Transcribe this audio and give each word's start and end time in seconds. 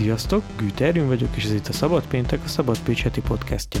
Sziasztok, 0.00 0.42
Güterjün 0.58 1.06
vagyok, 1.06 1.28
és 1.36 1.44
ez 1.44 1.52
itt 1.52 1.66
a 1.66 1.72
Szabad 1.72 2.06
Péntek, 2.06 2.40
a 2.44 2.48
Szabad 2.48 2.78
Pécs 2.82 3.02
heti 3.02 3.20
podcastja. 3.20 3.80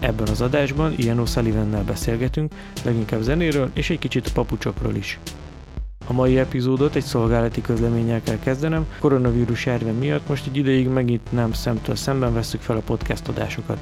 Ebben 0.00 0.28
az 0.28 0.40
adásban 0.40 0.94
Ian 0.96 1.22
O'Sullivannel 1.24 1.82
beszélgetünk, 1.86 2.52
leginkább 2.84 3.20
zenéről 3.20 3.70
és 3.72 3.90
egy 3.90 3.98
kicsit 3.98 4.26
a 4.26 4.30
papucsokról 4.34 4.94
is. 4.94 5.18
A 6.06 6.12
mai 6.12 6.38
epizódot 6.38 6.94
egy 6.94 7.02
szolgálati 7.02 7.60
közleménnyel 7.60 8.22
kell 8.22 8.38
kezdenem, 8.38 8.86
koronavírus 8.98 9.66
járvány 9.66 9.98
miatt 9.98 10.28
most 10.28 10.46
egy 10.46 10.56
ideig 10.56 10.88
megint 10.88 11.32
nem 11.32 11.52
szemtől 11.52 11.96
szemben 11.96 12.34
veszük 12.34 12.60
fel 12.60 12.76
a 12.76 12.80
podcast 12.80 13.28
adásokat. 13.28 13.78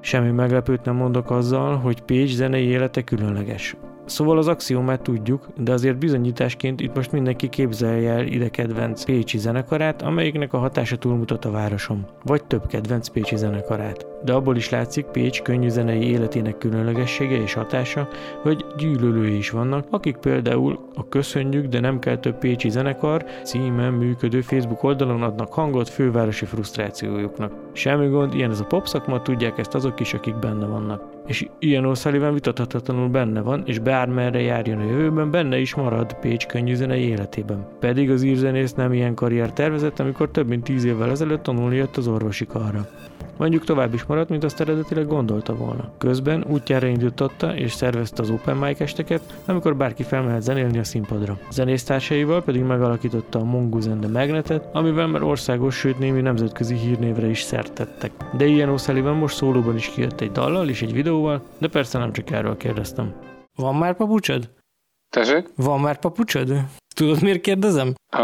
Semmi 0.00 0.30
meglepőt 0.30 0.84
nem 0.84 0.96
mondok 0.96 1.30
azzal, 1.30 1.76
hogy 1.76 2.00
Pécs 2.00 2.34
zenei 2.34 2.64
élete 2.64 3.04
különleges. 3.04 3.76
Szóval 4.04 4.38
az 4.38 4.48
axiomát 4.48 5.02
tudjuk, 5.02 5.48
de 5.56 5.72
azért 5.72 5.98
bizonyításként 5.98 6.80
itt 6.80 6.94
most 6.94 7.12
mindenki 7.12 7.48
képzelje 7.48 8.12
el 8.12 8.26
ide 8.26 8.48
kedvenc 8.48 9.04
pécsi 9.04 9.38
zenekarát, 9.38 10.02
amelyiknek 10.02 10.52
a 10.52 10.58
hatása 10.58 10.96
túlmutat 10.96 11.44
a 11.44 11.50
városom. 11.50 12.06
Vagy 12.22 12.44
több 12.44 12.66
kedvenc 12.66 13.08
pécsi 13.08 13.36
zenekarát. 13.36 14.13
De 14.24 14.32
abból 14.32 14.56
is 14.56 14.70
látszik 14.70 15.04
Pécs 15.04 15.42
könnyű 15.42 15.68
zenei 15.68 16.02
életének 16.02 16.58
különlegessége 16.58 17.42
és 17.42 17.54
hatása, 17.54 18.08
hogy 18.42 18.64
gyűlölői 18.76 19.36
is 19.36 19.50
vannak, 19.50 19.86
akik 19.90 20.16
például 20.16 20.78
a 20.94 21.08
Köszönjük, 21.08 21.66
de 21.66 21.80
nem 21.80 21.98
kell 21.98 22.16
több 22.16 22.38
pécsi 22.38 22.70
zenekar 22.70 23.24
címen 23.42 23.92
működő 23.92 24.40
Facebook 24.40 24.82
oldalon 24.82 25.22
adnak 25.22 25.52
hangot 25.52 25.88
fővárosi 25.88 26.44
frusztrációjuknak. 26.44 27.52
Semmi 27.72 28.08
gond, 28.08 28.34
ilyen 28.34 28.50
ez 28.50 28.60
a 28.60 28.64
pop 28.64 28.86
szakma, 28.86 29.22
tudják 29.22 29.58
ezt 29.58 29.74
azok 29.74 30.00
is, 30.00 30.14
akik 30.14 30.38
benne 30.38 30.66
vannak 30.66 31.14
és 31.26 31.48
Ian 31.58 31.84
O'Sullivan 31.86 32.30
vitathatatlanul 32.32 33.08
benne 33.08 33.40
van, 33.40 33.62
és 33.66 33.78
bármerre 33.78 34.40
járjon 34.40 34.78
a 34.78 34.84
jövőben, 34.84 35.30
benne 35.30 35.58
is 35.58 35.74
marad 35.74 36.14
Pécs 36.14 36.46
könnyűzenei 36.46 37.08
életében. 37.08 37.66
Pedig 37.80 38.10
az 38.10 38.22
írzenész 38.22 38.72
nem 38.72 38.92
ilyen 38.92 39.14
karrier 39.14 39.52
tervezett, 39.52 40.00
amikor 40.00 40.30
több 40.30 40.48
mint 40.48 40.64
tíz 40.64 40.84
évvel 40.84 41.10
ezelőtt 41.10 41.42
tanulni 41.42 41.76
jött 41.76 41.96
az 41.96 42.08
orvosi 42.08 42.46
karra. 42.46 42.86
Mondjuk 43.36 43.64
tovább 43.64 43.94
is 43.94 44.04
maradt, 44.14 44.30
mint 44.30 44.44
azt 44.44 44.60
eredetileg 44.60 45.06
gondolta 45.06 45.54
volna. 45.54 45.90
Közben 45.98 46.44
útjára 46.48 46.86
indította 46.86 47.56
és 47.56 47.72
szervezte 47.72 48.22
az 48.22 48.30
open 48.30 48.56
mic 48.56 48.80
esteket, 48.80 49.42
amikor 49.46 49.76
bárki 49.76 50.02
felmehet 50.02 50.42
zenélni 50.42 50.78
a 50.78 50.84
színpadra. 50.84 51.38
Zenésztársaival 51.50 52.42
pedig 52.42 52.62
megalakította 52.62 53.38
a 53.38 53.44
Mongoose 53.44 53.90
and 53.90 54.00
the 54.00 54.10
Magnetet, 54.10 54.68
amivel 54.72 55.06
már 55.06 55.22
országos, 55.22 55.76
sőt 55.76 55.98
némi 55.98 56.20
nemzetközi 56.20 56.74
hírnévre 56.74 57.26
is 57.26 57.40
szertettek. 57.40 58.10
De 58.36 58.46
ilyen 58.46 58.70
O'Sullivan 58.72 59.18
most 59.18 59.36
szólóban 59.36 59.76
is 59.76 59.88
kijött 59.88 60.20
egy 60.20 60.32
dallal 60.32 60.68
és 60.68 60.82
egy 60.82 60.92
videóval, 60.92 61.42
de 61.58 61.68
persze 61.68 61.98
nem 61.98 62.12
csak 62.12 62.30
erről 62.30 62.56
kérdeztem. 62.56 63.12
Van 63.56 63.74
már 63.74 63.96
papucsod? 63.96 64.50
Tessék? 65.08 65.48
Van 65.56 65.80
már 65.80 65.98
papucsod? 65.98 66.48
Tudod, 66.94 67.22
miért 67.22 67.40
kérdezem? 67.40 67.94
Uh, 68.16 68.20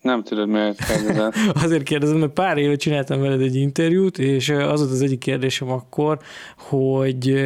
nem 0.00 0.22
tudod, 0.22 0.48
miért 0.48 0.84
kérdezem. 0.84 1.30
Azért 1.64 1.82
kérdezem, 1.82 2.16
mert 2.16 2.32
pár 2.32 2.58
éve 2.58 2.76
csináltam 2.76 3.20
veled 3.20 3.40
egy 3.40 3.56
interjút, 3.56 4.18
és 4.18 4.48
az 4.48 4.80
volt 4.80 4.92
az 4.92 5.02
egyik 5.02 5.18
kérdésem 5.18 5.70
akkor, 5.70 6.18
hogy 6.56 7.44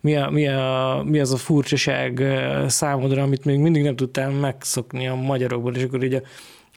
mi, 0.00 0.16
a, 0.16 0.30
mi, 0.30 0.48
a, 0.48 1.02
mi 1.06 1.20
az 1.20 1.32
a 1.32 1.36
furcsaság 1.36 2.22
számodra, 2.66 3.22
amit 3.22 3.44
még 3.44 3.58
mindig 3.58 3.82
nem 3.82 3.96
tudtál 3.96 4.30
megszokni 4.30 5.08
a 5.08 5.14
magyarokból, 5.14 5.74
és 5.74 5.82
akkor 5.82 6.04
így 6.04 6.14
a 6.14 6.22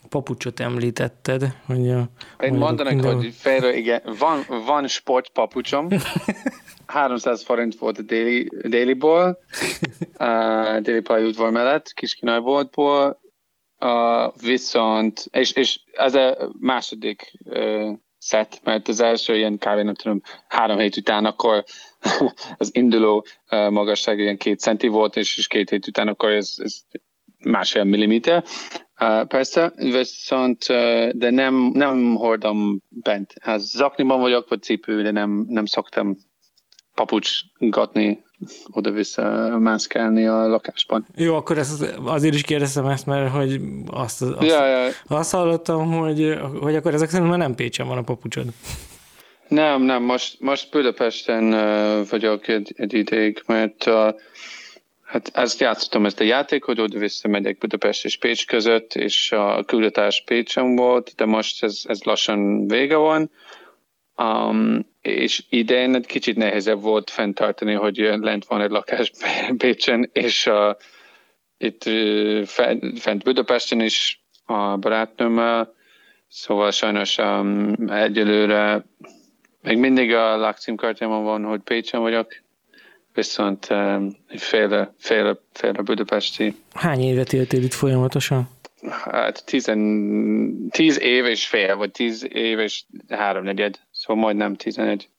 papucsot 0.10 0.60
említetted. 0.60 1.56
Hogy 1.66 1.90
a 1.90 2.10
Én 2.40 2.54
mondanak, 2.54 2.94
minden... 2.94 3.16
hogy 3.16 3.34
fejre, 3.38 3.78
igen, 3.78 4.02
van, 4.20 4.46
van 4.66 4.88
sportpapucsom, 4.88 5.88
300 6.92 7.44
forint 7.44 7.76
volt 7.76 7.98
a 7.98 8.02
déli, 8.02 8.50
déliból, 8.68 9.40
a 10.18 10.80
déli 10.80 11.02
pályaudvar 11.02 11.52
mellett, 11.52 11.94
Kiskinajboltból, 11.94 13.20
uh, 13.80 14.42
viszont, 14.42 15.26
és, 15.32 15.52
és 15.52 15.80
ez 15.92 16.16
a 16.16 16.52
második 16.60 17.32
uh, 17.44 17.98
szett, 18.18 18.60
mert 18.64 18.88
az 18.88 19.00
első 19.00 19.36
ilyen 19.36 19.58
kb. 19.58 19.80
nem 19.80 19.94
tudom, 19.94 20.22
három 20.48 20.78
hét 20.78 20.98
után 20.98 21.26
akkor 21.26 21.64
az 22.58 22.76
induló 22.76 23.26
uh, 23.52 23.70
magasság 23.70 24.20
ilyen 24.20 24.38
két 24.38 24.60
centi 24.60 24.88
volt, 24.88 25.16
és, 25.16 25.38
és 25.38 25.48
két 25.48 25.70
hét 25.70 25.88
után 25.88 26.08
akkor 26.08 26.30
ez, 26.30 26.54
ez 26.58 26.82
másfél 27.38 27.84
milliméter. 27.84 28.44
Uh, 29.00 29.28
persze, 29.28 29.74
viszont, 29.76 30.66
uh, 30.70 31.10
de 31.10 31.30
nem, 31.30 31.56
nem 31.74 32.16
hordom 32.16 32.82
bent. 32.90 33.34
Hát 33.42 33.60
zakniban 33.60 34.20
vagyok, 34.20 34.50
vagy 34.50 34.62
cipő, 34.62 35.02
de 35.02 35.12
nem, 35.12 35.46
nem 35.48 35.66
szoktam 35.66 36.16
papucsgatni, 37.06 38.24
oda-vissza 38.72 39.58
mászkálni 39.60 40.28
a 40.28 40.48
lakásban. 40.48 41.06
Jó, 41.16 41.36
akkor 41.36 41.58
ezt 41.58 41.96
azért 42.06 42.34
is 42.34 42.42
kérdeztem 42.42 42.86
ezt, 42.86 43.06
mert 43.06 43.32
hogy 43.32 43.60
azt, 43.88 44.22
azt, 44.22 44.48
ja, 44.48 44.66
ja. 44.66 44.90
azt 45.08 45.32
hallottam, 45.32 45.92
hogy, 45.92 46.38
hogy 46.60 46.76
akkor 46.76 46.94
ezek 46.94 47.10
szerint 47.10 47.30
már 47.30 47.38
nem 47.38 47.56
Pécsen 47.56 47.88
van 47.88 47.98
a 47.98 48.02
papucsod. 48.02 48.46
Nem, 49.48 49.82
nem, 49.82 50.04
most, 50.04 50.40
most 50.40 50.72
Budapesten 50.72 51.54
uh, 51.54 52.10
vagyok 52.10 52.48
egy, 52.48 52.74
egy 52.78 52.94
ideig, 52.94 53.44
mert 53.46 53.86
uh, 53.86 54.16
hát 55.04 55.32
ezt 55.34 55.60
játszottam, 55.60 56.06
ezt 56.06 56.20
a 56.20 56.24
játékot, 56.24 56.80
oda-vissza 56.80 57.28
megyek 57.28 57.58
Budapest 57.58 58.06
és 58.06 58.18
Pécs 58.18 58.48
között, 58.48 58.94
és 58.94 59.32
a 59.32 59.64
küldetás 59.64 60.24
Pécsen 60.26 60.76
volt, 60.76 61.14
de 61.16 61.26
most 61.26 61.64
ez, 61.64 61.82
ez 61.84 62.04
lassan 62.04 62.68
vége 62.68 62.96
van. 62.96 63.32
Um, 64.18 64.91
és 65.02 65.44
idén 65.50 65.96
egy 65.96 66.06
kicsit 66.06 66.36
nehezebb 66.36 66.82
volt 66.82 67.10
fenntartani, 67.10 67.74
hogy 67.74 67.98
lent 67.98 68.46
van 68.46 68.62
egy 68.62 68.70
lakás 68.70 69.12
Bécsen, 69.58 70.10
és 70.14 70.46
uh, 70.46 70.76
itt 71.58 71.84
fent 73.00 73.24
Budapesten 73.24 73.82
is 73.82 74.24
a 74.46 74.78
barátnőmmel, 74.78 75.74
szóval 76.28 76.72
sajnos 76.72 77.18
um, 77.18 77.74
egyelőre 77.88 78.86
még 79.62 79.78
mindig 79.78 80.14
a 80.14 80.38
lakcímkártyámon 80.38 81.24
van, 81.24 81.44
hogy 81.44 81.60
Pécsen 81.60 82.02
vagyok, 82.02 82.28
viszont 83.14 83.68
um, 83.70 84.18
féle, 84.28 84.94
féle, 84.98 85.38
féle 85.54 85.82
budapesti. 85.82 86.56
Hány 86.74 87.02
évet 87.02 87.34
éltél 87.34 87.64
itt 87.64 87.74
folyamatosan? 87.74 88.50
Hát 88.90 89.46
tizen, 89.46 90.70
tíz 90.70 91.00
év 91.00 91.26
és 91.26 91.48
fél, 91.48 91.76
vagy 91.76 91.92
tíz 91.92 92.28
év 92.34 92.60
és 92.60 92.84
háromnegyed. 93.10 93.80
Szóval 94.02 94.24
majdnem 94.24 94.56
11. 94.56 95.10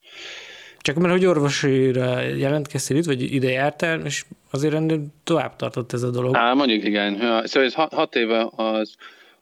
Csak 0.79 0.97
mert 0.97 1.13
hogy 1.13 1.25
orvosira 1.25 2.21
jelentkeztél 2.21 2.97
itt, 2.97 3.05
vagy 3.05 3.35
ide 3.35 3.51
jártál, 3.51 4.01
és 4.05 4.25
azért 4.51 4.75
ennél 4.75 5.07
tovább 5.25 5.57
tartott 5.57 5.93
ez 5.93 6.03
a 6.03 6.11
dolog. 6.11 6.37
Á, 6.37 6.53
mondjuk 6.53 6.85
igen. 6.85 7.17
Szóval 7.45 7.69
ez 7.69 7.75
hat, 7.75 7.93
hat 7.93 8.17
éve 8.17 8.49
az 8.57 8.95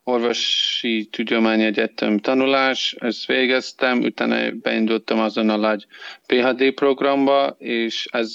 orvosi 0.04 1.08
tudományegyetem 1.10 2.18
tanulás, 2.18 2.96
ezt 2.98 3.26
végeztem, 3.26 4.00
utána 4.00 4.50
beindultam 4.50 5.20
azon 5.20 5.48
a 5.48 5.70
egy 5.70 5.86
PhD 6.26 6.72
programba, 6.72 7.56
és 7.58 8.06
ez 8.10 8.32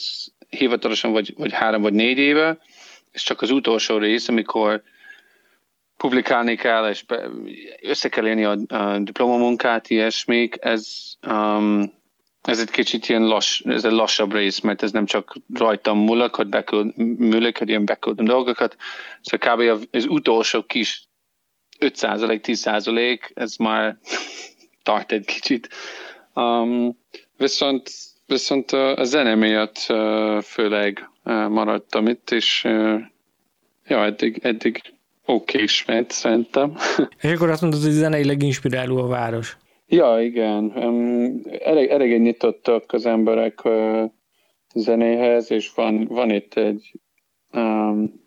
hivatalosan 0.49 1.11
vagy, 1.11 1.33
vagy 1.37 1.53
három 1.53 1.81
vagy 1.81 1.93
négy 1.93 2.17
éve, 2.17 2.57
és 3.11 3.23
csak 3.23 3.41
az 3.41 3.51
utolsó 3.51 3.97
rész, 3.97 4.27
amikor 4.27 4.83
publikálni 5.97 6.55
kell, 6.55 6.89
és 6.89 7.03
be, 7.03 7.29
össze 7.81 8.09
kell 8.09 8.27
élni 8.27 8.43
a, 8.43 8.57
a 8.67 8.99
diplomamunkát, 8.99 9.89
ilyesmik, 9.89 10.57
ez, 10.59 11.13
um, 11.27 11.93
ez 12.41 12.59
egy 12.59 12.69
kicsit 12.69 13.09
ilyen 13.09 13.23
lass, 13.23 13.61
ez 13.65 13.85
egy 13.85 13.91
lassabb 13.91 14.33
rész, 14.33 14.59
mert 14.59 14.83
ez 14.83 14.91
nem 14.91 15.05
csak 15.05 15.35
rajtam 15.53 15.97
múlok, 15.97 16.35
hogy 16.35 16.47
beküld, 16.47 16.97
múlik, 17.17 17.57
hogy 17.57 17.69
ilyen 17.69 17.85
beküldöm 17.85 18.25
dolgokat, 18.25 18.75
szóval 19.21 19.55
kb. 19.55 19.87
az 19.91 20.05
utolsó 20.05 20.63
kis 20.63 21.07
5%-10% 21.79 23.19
ez 23.33 23.55
már 23.55 23.97
tart 24.83 25.11
egy 25.11 25.25
kicsit. 25.25 25.69
Um, 26.33 26.99
viszont, 27.37 27.89
viszont 28.25 28.71
a 28.71 29.03
zene 29.03 29.35
miatt 29.35 29.77
főleg 30.43 31.09
maradtam 31.49 32.07
itt, 32.07 32.31
és 32.31 32.63
ja, 33.87 34.03
eddig, 34.03 34.39
eddig 34.41 34.94
oké 35.25 35.61
ismét, 35.61 36.11
szerintem. 36.11 36.75
És 37.21 37.31
akkor 37.31 37.49
azt 37.49 37.61
mondod, 37.61 37.81
hogy 37.81 37.91
zeneileg 37.91 38.43
inspiráló 38.43 38.97
a 38.97 39.07
város. 39.07 39.57
Ja, 39.87 40.21
igen. 40.21 40.71
Elég, 41.59 41.89
elég 41.89 42.21
nyitottak 42.21 42.93
az 42.93 43.05
emberek 43.05 43.61
zenéhez, 44.73 45.51
és 45.51 45.71
van, 45.73 46.05
van 46.05 46.29
itt 46.29 46.53
egy 46.53 46.99
um, 47.51 48.23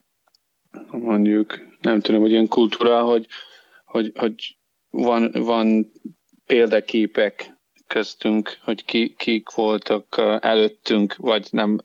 mondjuk, 0.91 1.59
nem 1.81 2.01
tudom, 2.01 2.21
hogy 2.21 2.31
ilyen 2.31 2.49
kultúra, 2.49 3.03
hogy, 3.03 3.27
hogy, 3.85 4.13
hogy 4.15 4.57
van, 4.91 5.31
van 5.33 5.93
példaképek 6.47 7.57
köztünk, 7.87 8.59
hogy 8.65 8.85
ki, 8.85 9.15
kik 9.19 9.51
voltak 9.51 10.21
előttünk, 10.41 11.17
vagy 11.17 11.49
nem 11.51 11.79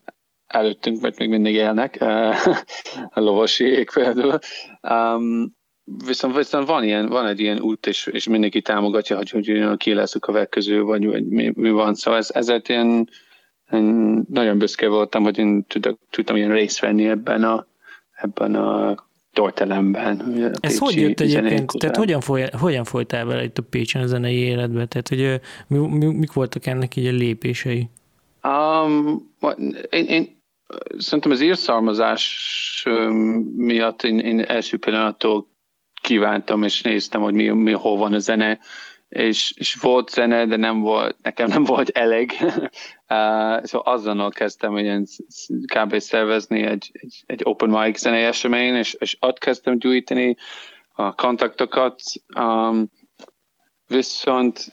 előttünk, 0.53 1.01
mert 1.01 1.17
még 1.17 1.29
mindig 1.29 1.53
élnek, 1.53 2.01
a 3.09 3.19
lovasiék 3.19 3.91
például. 3.93 4.39
Um, 4.89 5.55
viszont, 6.05 6.35
viszont 6.35 6.67
van, 6.67 6.83
ilyen, 6.83 7.07
van 7.07 7.27
egy 7.27 7.39
ilyen 7.39 7.59
út, 7.59 7.87
és, 7.87 8.07
és 8.11 8.27
mindenki 8.27 8.61
támogatja, 8.61 9.15
hogy, 9.15 9.29
hogy 9.29 9.77
ki 9.77 9.93
lesz 9.93 10.15
a 10.15 10.19
következő, 10.19 10.81
vagy, 10.81 11.05
vagy 11.05 11.27
mi, 11.27 11.51
mi 11.55 11.69
van. 11.69 11.93
Szóval 11.93 12.19
ez, 12.19 12.29
ezért 12.33 12.69
én, 12.69 13.05
én 13.71 14.25
nagyon 14.29 14.57
büszke 14.57 14.87
voltam, 14.87 15.23
hogy 15.23 15.37
én 15.37 15.65
tudok, 15.67 15.99
tudtam 16.09 16.35
ilyen 16.35 16.51
részt 16.51 16.79
venni 16.79 17.07
ebben 17.07 17.43
a, 17.43 17.67
ebben 18.11 18.55
a 18.55 18.95
történelemben. 19.33 20.35
Ez 20.59 20.77
hogy 20.77 20.95
jött 20.95 21.19
egyébként? 21.19 21.71
Tehát 21.77 21.95
hogyan, 21.95 22.19
foly, 22.19 22.49
hogyan 22.59 22.83
folytál 22.83 23.25
bele 23.25 23.43
itt 23.43 23.57
a 23.57 23.63
Pécsen 23.69 24.01
a 24.01 24.05
zenei 24.05 24.37
életbe? 24.37 24.85
Tehát, 24.85 25.07
hogy 25.07 25.41
mi, 25.67 25.77
mi, 25.77 26.05
mik 26.05 26.33
voltak 26.33 26.65
ennek 26.65 26.95
így 26.95 27.07
a 27.07 27.11
lépései? 27.11 27.89
Um, 28.43 29.31
én, 29.89 30.05
én 30.05 30.41
szerintem 30.97 31.31
az 31.31 31.41
írszarmazás 31.41 32.87
miatt 33.55 34.03
én, 34.03 34.19
én 34.19 34.39
első 34.39 34.77
pillanattól 34.77 35.47
kívántam 36.01 36.63
és 36.63 36.81
néztem, 36.81 37.21
hogy 37.21 37.33
mi, 37.33 37.49
mi 37.49 37.71
hol 37.71 37.97
van 37.97 38.13
a 38.13 38.19
zene, 38.19 38.59
és, 39.09 39.53
és 39.57 39.73
volt 39.73 40.09
zene, 40.09 40.45
de 40.45 40.55
nem 40.55 40.79
volt, 40.79 41.17
nekem 41.21 41.47
nem 41.47 41.63
volt 41.63 41.89
elég. 41.89 42.31
uh, 42.41 43.63
szóval 43.63 43.93
azonnal 43.93 44.29
kezdtem 44.29 44.77
én 44.77 45.05
kb. 45.75 45.97
szervezni 45.97 46.61
egy, 46.61 46.89
egy, 46.93 47.23
egy 47.25 47.41
open 47.43 47.69
mic 47.69 47.99
zenei 47.99 48.23
esemény, 48.23 48.75
és, 48.75 48.93
és 48.93 49.17
ott 49.19 49.37
kezdtem 49.37 49.77
gyűjteni 49.77 50.35
a 50.91 51.13
kontaktokat. 51.13 52.01
Um, 52.39 52.91
viszont 53.87 54.71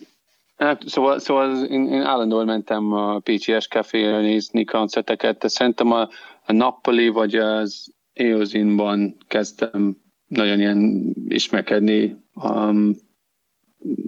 Hát, 0.61 0.89
szóval, 0.89 1.19
szóval 1.19 1.65
én, 1.65 1.89
én 1.89 2.03
állandóan 2.03 2.47
mentem 2.47 2.93
a 2.93 3.19
PCS 3.19 3.69
café 3.69 4.21
nézni 4.21 4.65
koncerteket, 4.65 5.39
de 5.39 5.49
szerintem 5.49 5.93
a, 5.93 6.09
a 6.47 6.53
Napoli 6.53 7.09
vagy 7.09 7.35
az 7.35 7.95
Eozinban 8.13 9.17
kezdtem 9.29 9.97
nagyon 10.27 10.59
ilyen 10.59 11.13
ismerkedni 11.29 12.17
um, 12.35 12.93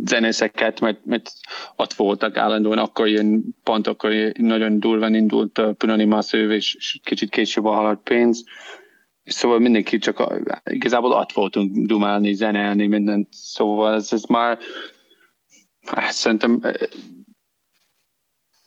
zenészeket, 0.04 0.80
mert, 0.80 1.04
mert 1.04 1.30
ott 1.76 1.92
voltak 1.92 2.36
állandóan, 2.36 2.78
akkor 2.78 3.08
ilyen 3.08 3.44
pont 3.62 3.86
akkor 3.86 4.12
nagyon 4.38 4.80
durván 4.80 5.14
indult 5.14 5.58
a 5.58 5.72
Punani 5.72 6.04
Massive, 6.04 6.54
és, 6.54 7.00
kicsit 7.04 7.30
később 7.30 7.64
a 7.64 7.74
haladt 7.74 8.02
pénz. 8.02 8.44
Szóval 9.24 9.58
mindenki 9.58 9.98
csak 9.98 10.32
igazából 10.64 11.12
ott 11.12 11.32
voltunk 11.32 11.86
dumálni, 11.86 12.32
zenélni, 12.32 12.86
mindent. 12.86 13.28
Szóval 13.30 13.94
ez, 13.94 14.12
ez 14.12 14.22
már 14.24 14.58
hát 15.86 16.12
szerintem 16.12 16.58
eh, 16.62 16.72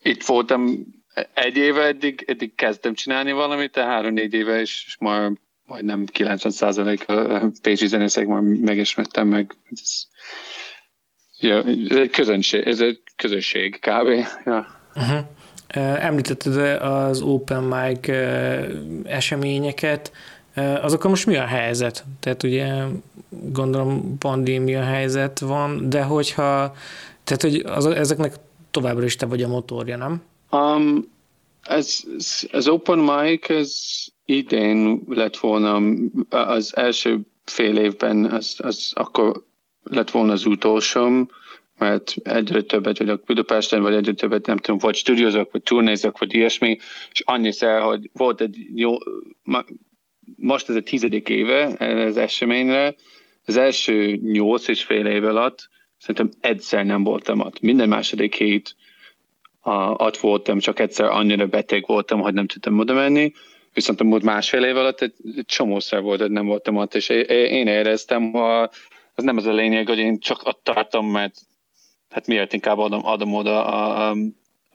itt 0.02 0.24
voltam 0.24 0.86
egy 1.34 1.58
éve 1.58 1.82
eddig, 1.82 2.24
eddig 2.28 2.56
kezdtem 2.56 2.94
csinálni 2.94 3.32
valamit, 3.32 3.72
de 3.72 3.84
három-négy 3.84 4.34
éve, 4.34 4.60
és, 4.60 4.84
és 4.88 4.98
már 5.00 5.32
majdnem 5.66 6.04
90% 6.14 7.06
a 7.06 7.52
pécsi 7.62 7.88
zenészek 7.88 8.28
már 8.28 8.42
megismertem 8.42 9.28
meg. 9.28 9.56
Ez, 9.72 10.04
ja, 11.40 11.64
ez 11.90 11.98
egy 11.98 12.10
közönség, 12.10 12.68
ez 12.68 12.80
egy 12.80 13.02
közösség 13.16 13.80
kb. 13.80 14.08
Ja. 14.46 14.68
Uh-huh. 14.96 15.26
Említetted 16.06 16.82
az 16.82 17.22
open 17.22 17.64
mic 17.64 18.08
eseményeket, 19.04 20.12
azokkal 20.56 21.10
most 21.10 21.26
mi 21.26 21.36
a 21.36 21.46
helyzet? 21.46 22.06
Tehát 22.20 22.44
ugye 22.44 22.84
gondolom 23.30 24.18
pandémia 24.18 24.82
helyzet 24.82 25.40
van, 25.40 25.90
de 25.90 26.04
hogyha, 26.04 26.76
tehát 27.24 27.42
hogy 27.42 27.56
az, 27.66 27.86
ezeknek 27.86 28.36
továbbra 28.72 29.06
is 29.06 29.16
te 29.16 29.26
vagy 29.26 29.42
a 29.42 29.48
motorja, 29.48 29.98
nem? 29.98 30.24
Um, 30.52 31.14
ez, 31.62 32.04
az 32.52 32.68
open 32.68 32.98
mic, 32.98 33.50
ez 33.50 33.74
idén 34.26 35.02
lett 35.08 35.38
volna 35.38 35.82
az 36.30 36.78
első 36.78 37.20
fél 37.44 37.78
évben, 37.78 38.26
az, 38.26 38.56
az 38.58 38.92
akkor 38.96 39.44
lett 39.84 40.12
volna 40.12 40.32
az 40.32 40.46
utolsóm, 40.46 41.30
mert 41.78 42.16
egyre 42.24 42.62
többet 42.62 42.98
vagyok 42.98 43.24
Budapesten, 43.24 43.82
vagy 43.82 43.94
egyre 43.94 44.14
többet 44.14 44.46
nem 44.46 44.58
tudom, 44.58 44.80
vagy 44.80 44.96
stúdiózok, 44.96 45.52
vagy 45.52 45.62
turnézok, 45.62 46.18
vagy 46.18 46.34
ilyesmi, 46.34 46.78
és 47.12 47.22
annyi 47.26 47.52
szer, 47.52 47.82
hogy 47.82 48.10
volt 48.14 48.42
egy 48.42 48.58
jó, 48.76 48.98
most 50.36 50.70
ez 50.70 50.76
a 50.76 50.82
tizedik 50.82 51.30
éve 51.30 51.66
az 52.06 52.18
eseményre, 52.18 52.96
az 53.46 53.58
első 53.58 54.16
nyolc 54.16 54.68
és 54.68 54.84
fél 54.84 55.06
év 55.06 55.26
alatt 55.26 55.70
szerintem 55.98 56.40
egyszer 56.42 56.86
nem 56.86 57.04
voltam 57.04 57.40
ott. 57.40 57.62
Minden 57.62 57.88
második 57.90 58.36
hét 58.36 58.76
uh, 59.64 59.92
ott 59.92 60.18
voltam, 60.18 60.60
csak 60.60 60.80
egyszer 60.80 61.06
annyira 61.06 61.46
beteg 61.46 61.84
voltam, 61.88 62.20
hogy 62.20 62.34
nem 62.34 62.48
tudtam 62.48 62.80
oda 62.80 62.94
menni, 62.94 63.32
viszont 63.74 64.02
a 64.02 64.04
múlt 64.04 64.24
másfél 64.24 64.64
év 64.64 64.78
alatt 64.78 65.02
egy, 65.02 65.14
csomószer 65.46 66.02
volt, 66.02 66.20
hogy 66.20 66.32
nem 66.32 66.46
voltam 66.46 66.76
ott, 66.76 66.96
és 66.96 67.10
én 67.10 67.68
éreztem, 67.68 68.32
hogy 68.32 68.70
az 69.16 69.24
nem 69.24 69.38
az 69.38 69.46
a 69.46 69.54
lényeg, 69.54 69.88
hogy 69.88 69.98
én 69.98 70.20
csak 70.20 70.42
ott 70.44 70.64
tartom, 70.64 71.08
mert 71.08 71.36
hát 72.10 72.28
miért 72.28 72.54
inkább 72.54 72.78
adom, 72.78 73.06
adom 73.06 73.34
oda 73.34 73.66
a, 73.66 74.10
a, 74.10 74.16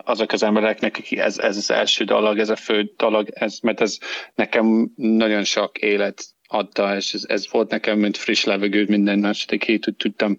azok 0.04 0.32
az 0.32 0.42
embereknek, 0.42 0.96
akik 0.96 1.18
ez, 1.18 1.38
ez 1.38 1.56
az 1.56 1.70
első 1.70 2.04
dolog, 2.04 2.38
ez 2.38 2.50
a 2.50 2.56
fő 2.56 2.92
dolog, 2.96 3.28
ez, 3.30 3.58
mert 3.58 3.80
ez 3.80 3.98
nekem 4.34 4.92
nagyon 4.96 5.44
sok 5.44 5.78
élet 5.78 6.22
adta, 6.48 6.96
és 6.96 7.14
ez, 7.14 7.24
ez 7.26 7.50
volt 7.50 7.70
nekem, 7.70 7.98
mint 7.98 8.16
friss 8.16 8.44
levegő, 8.44 8.84
minden 8.88 9.18
második 9.18 9.64
hét, 9.64 9.84
hogy 9.84 9.96
tudtam 9.96 10.38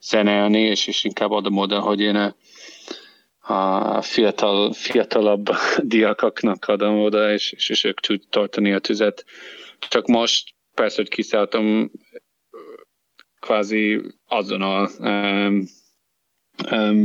zenélni, 0.00 0.60
és, 0.60 0.86
és 0.86 1.04
inkább 1.04 1.30
adom 1.30 1.56
oda, 1.56 1.80
hogy 1.80 2.00
én 2.00 2.16
a, 2.16 2.34
a 3.40 4.02
fiatal, 4.02 4.72
fiatalabb 4.72 5.50
diákoknak 5.82 6.64
adom 6.64 7.00
oda, 7.00 7.32
és, 7.32 7.52
és, 7.52 7.68
és 7.68 7.84
ők 7.84 8.00
tud 8.00 8.22
tartani 8.30 8.72
a 8.72 8.78
tüzet. 8.78 9.24
Csak 9.88 10.06
most 10.06 10.54
persze, 10.74 10.96
hogy 10.96 11.08
kiszálltam 11.08 11.90
kvázi 13.40 14.00
azonnal 14.26 14.90
um, 14.98 15.64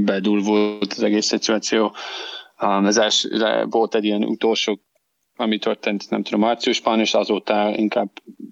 bedul 0.04 0.42
volt 0.42 0.94
az 0.94 1.04
egész 1.04 1.26
szituáció. 1.26 1.96
Az 2.56 2.98
első, 2.98 3.30
volt 3.70 3.96
egy 3.96 4.04
ilyen 4.04 4.24
utolsó 4.24 4.80
ami 5.36 5.58
történt, 5.58 6.10
nem 6.10 6.24
tudom, 6.24 6.40
márciusban, 6.40 7.00
és 7.00 7.14
azóta 7.14 7.74
inkább 7.76 8.10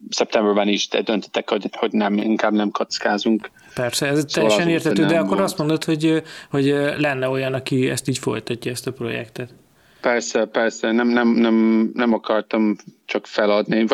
szeptemberben 0.09 0.67
is 0.67 0.87
döntöttek, 0.87 1.49
hogy, 1.49 1.69
hogy 1.71 1.91
nem, 1.91 2.17
inkább 2.17 2.53
nem 2.53 2.71
kockázunk. 2.71 3.49
Persze, 3.75 4.07
ez 4.07 4.25
szóval 4.27 4.49
teljesen 4.49 4.69
értető, 4.69 5.05
de 5.05 5.17
akkor 5.17 5.27
volt. 5.27 5.39
azt 5.39 5.57
mondod, 5.57 5.83
hogy, 5.83 6.23
hogy 6.49 6.65
lenne 6.97 7.29
olyan, 7.29 7.53
aki 7.53 7.89
ezt 7.89 8.07
így 8.07 8.17
folytatja, 8.17 8.71
ezt 8.71 8.87
a 8.87 8.93
projektet. 8.93 9.53
Persze, 10.01 10.45
persze, 10.45 10.91
nem, 10.91 11.07
nem, 11.07 11.27
nem, 11.27 11.89
nem 11.93 12.13
akartam 12.13 12.75
csak 13.05 13.27
feladni. 13.27 13.85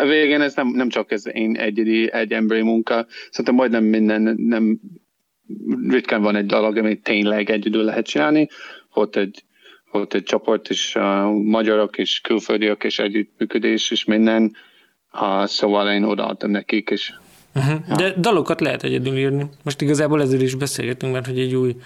A 0.00 0.06
végén 0.06 0.40
ez 0.40 0.54
nem, 0.54 0.68
nem 0.68 0.88
csak 0.88 1.12
ez 1.12 1.26
én 1.32 1.56
egyedi, 1.56 2.12
egy 2.12 2.32
emberi 2.32 2.62
munka, 2.62 3.06
szerintem 3.30 3.54
majdnem 3.54 3.84
minden, 3.84 4.34
nem 4.36 4.80
ritkán 5.88 6.22
van 6.22 6.36
egy 6.36 6.46
dolog, 6.46 6.76
amit 6.76 7.02
tényleg 7.02 7.50
egyedül 7.50 7.84
lehet 7.84 8.06
csinálni. 8.06 8.48
Volt 8.92 9.16
egy 9.16 9.44
volt 9.94 10.14
egy 10.14 10.22
csoport 10.22 10.70
is, 10.70 10.96
a 10.96 11.30
magyarok 11.30 11.98
és 11.98 12.20
külföldiek 12.20 12.84
és 12.84 12.98
együttműködés 12.98 13.90
és 13.90 14.04
minden, 14.04 14.56
ha, 15.08 15.46
szóval 15.46 15.92
én 15.92 16.02
odaadtam 16.02 16.50
nekik, 16.50 16.90
és 16.90 17.12
Uh-huh. 17.56 17.80
Ja. 17.88 17.94
De 17.94 18.14
dalokat 18.20 18.60
lehet 18.60 18.82
egyedül 18.82 19.16
írni. 19.16 19.46
Most 19.62 19.80
igazából 19.80 20.20
ezzel 20.20 20.40
is 20.40 20.54
beszélgetünk, 20.54 21.12
mert 21.12 21.26
hogy 21.26 21.38
egy 21.38 21.54
új 21.54 21.76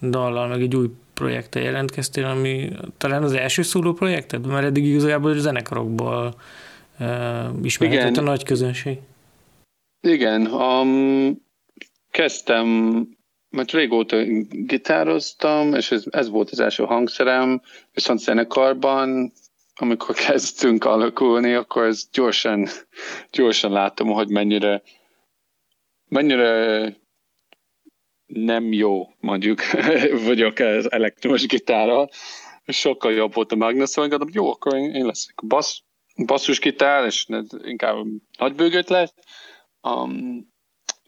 dallal, 0.00 0.48
meg 0.48 0.60
egy 0.60 0.76
új 0.76 0.86
projekttel 1.14 1.62
jelentkeztél, 1.62 2.24
ami 2.24 2.70
talán 2.96 3.22
az 3.22 3.32
első 3.32 3.62
szóló 3.62 3.92
projekted, 3.92 4.46
mert 4.46 4.64
eddig 4.64 4.84
igazából 4.84 5.30
a 5.30 5.38
zenekarokból 5.38 6.34
uh, 7.00 7.08
ismerhetett 7.62 8.16
a 8.16 8.20
nagy 8.20 8.44
közönség. 8.44 8.98
Igen, 10.00 10.46
um, 10.46 11.46
kezdtem 12.10 13.06
mert 13.50 13.70
régóta 13.70 14.22
gitároztam, 14.50 15.74
és 15.74 15.90
ez, 15.90 16.04
ez 16.10 16.28
volt 16.28 16.50
az 16.50 16.60
első 16.60 16.84
hangszerem, 16.84 17.62
viszont 17.92 18.20
zenekarban, 18.20 19.32
amikor 19.74 20.14
kezdtünk 20.26 20.84
alakulni, 20.84 21.52
akkor 21.52 21.84
ez 21.84 22.08
gyorsan, 22.12 22.66
gyorsan 23.30 23.72
láttam, 23.72 24.08
hogy 24.08 24.28
mennyire, 24.28 24.82
mennyire 26.08 26.96
nem 28.26 28.72
jó, 28.72 29.06
mondjuk, 29.20 29.60
vagyok 30.26 30.58
az 30.58 30.92
elektromos 30.92 31.46
gitárral, 31.46 32.10
sokkal 32.66 33.12
jobb 33.12 33.34
volt 33.34 33.52
a 33.52 33.56
Magnus, 33.56 33.88
szóval 33.88 34.10
gondolom, 34.10 34.34
jó, 34.34 34.50
akkor 34.50 34.74
én, 34.74 34.94
én 34.94 35.06
leszek 35.06 35.44
bassz, 35.46 35.78
basszusgitár, 36.26 37.04
és 37.04 37.26
inkább 37.62 38.06
nagybőgött 38.38 38.88
lett. 38.88 39.24
Um, 39.82 40.56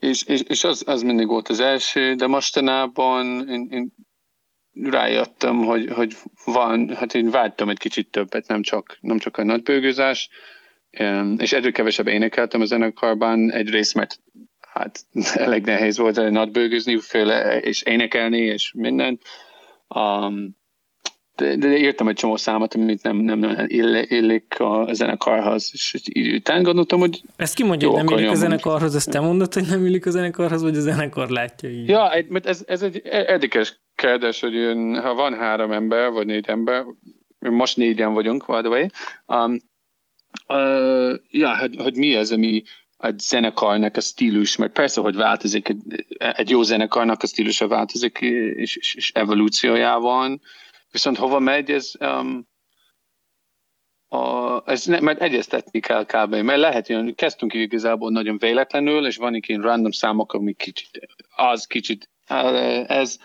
és, 0.00 0.22
és, 0.22 0.40
és 0.40 0.64
az, 0.64 0.82
az 0.86 1.02
mindig 1.02 1.26
volt 1.26 1.48
az 1.48 1.60
első, 1.60 2.14
de 2.14 2.26
mostanában 2.26 3.48
én, 3.48 3.68
én 3.70 3.92
rájöttem, 4.72 5.56
hogy, 5.56 5.90
hogy 5.90 6.16
van, 6.44 6.96
hát 6.96 7.14
én 7.14 7.30
vágytam 7.30 7.68
egy 7.68 7.78
kicsit 7.78 8.10
többet, 8.10 8.46
nem 8.46 8.62
csak, 8.62 8.98
nem 9.00 9.18
csak 9.18 9.36
a 9.36 9.44
nagybőgőzás, 9.44 10.28
és 11.36 11.52
egyre 11.52 11.70
kevesebb 11.70 12.06
énekeltem 12.06 12.60
a 12.60 12.64
zenekarban, 12.64 13.52
egyrészt, 13.52 13.94
mert 13.94 14.20
hát 14.60 15.00
elég 15.34 15.64
nehéz 15.64 15.98
volt 15.98 16.30
nagybőgőzni, 16.30 16.98
főle, 16.98 17.60
és 17.60 17.82
énekelni, 17.82 18.40
és 18.40 18.72
minden. 18.76 19.20
Um, 19.88 20.58
de, 21.40 21.56
de 21.56 21.76
írtam 21.76 22.08
egy 22.08 22.14
csomó 22.14 22.36
számot, 22.36 22.74
amit 22.74 23.02
nem, 23.02 23.16
nem, 23.16 23.38
nem 23.38 23.64
illik 23.68 24.54
a 24.58 24.88
zenekarhoz, 24.92 25.70
és 25.72 25.94
így 26.12 26.34
után 26.34 26.62
gondoltam, 26.62 27.00
hogy 27.00 27.22
Ezt 27.36 27.54
ki 27.54 27.64
mondja, 27.64 27.88
hogy 27.88 28.04
nem 28.04 28.18
illik 28.18 28.30
a 28.30 28.34
zenekarhoz, 28.34 28.94
ezt 28.94 29.10
te 29.10 29.20
mondod, 29.20 29.54
hogy 29.54 29.66
nem 29.68 29.86
illik 29.86 30.06
a 30.06 30.10
zenekarhoz, 30.10 30.62
vagy 30.62 30.76
a 30.76 30.80
zenekar 30.80 31.28
látja 31.28 31.70
így? 31.70 31.88
Ja, 31.88 32.10
mert 32.28 32.46
ez, 32.46 32.62
ez 32.66 32.82
egy 32.82 33.00
érdekes 33.04 33.80
kérdés, 33.94 34.40
hogy 34.40 34.54
ha 35.02 35.14
van 35.14 35.34
három 35.34 35.72
ember, 35.72 36.10
vagy 36.10 36.26
négy 36.26 36.48
ember, 36.48 36.84
most 37.38 37.76
négyen 37.76 38.12
vagyunk, 38.12 38.46
by 38.46 38.60
the 38.60 38.68
way, 38.68 38.86
um, 39.26 39.56
Uh, 40.48 41.14
ja, 41.30 41.58
hogy, 41.58 41.76
hogy 41.76 41.96
mi 41.96 42.14
az, 42.14 42.32
ami 42.32 42.62
a 42.96 43.12
zenekarnak 43.18 43.96
a 43.96 44.00
stílus, 44.00 44.56
mert 44.56 44.72
persze, 44.72 45.00
hogy 45.00 45.14
változik, 45.14 45.68
egy, 45.68 46.06
egy 46.18 46.50
jó 46.50 46.62
zenekarnak 46.62 47.22
a 47.22 47.26
stílusa 47.26 47.68
változik, 47.68 48.18
és, 48.20 48.76
és, 48.76 48.94
és 48.94 49.12
evolúciója 49.14 49.98
van, 49.98 50.40
viszont 50.90 51.16
hova 51.16 51.38
megy, 51.38 51.70
ez, 51.70 51.92
um, 52.00 52.48
a, 54.08 54.70
ez 54.70 54.84
ne, 54.84 55.00
mert 55.00 55.20
egyeztetni 55.20 55.80
kell 55.80 56.04
kb. 56.04 56.34
Mert 56.34 56.60
lehet, 56.60 56.86
hogy 56.86 57.14
kezdtünk 57.14 57.54
igazából 57.54 58.10
nagyon 58.10 58.38
véletlenül, 58.38 59.06
és 59.06 59.16
van 59.16 59.34
ilyen 59.34 59.60
random 59.60 59.90
számok, 59.90 60.32
ami 60.32 60.52
kicsit, 60.52 61.00
az 61.36 61.66
kicsit, 61.66 62.10
ez, 62.86 63.18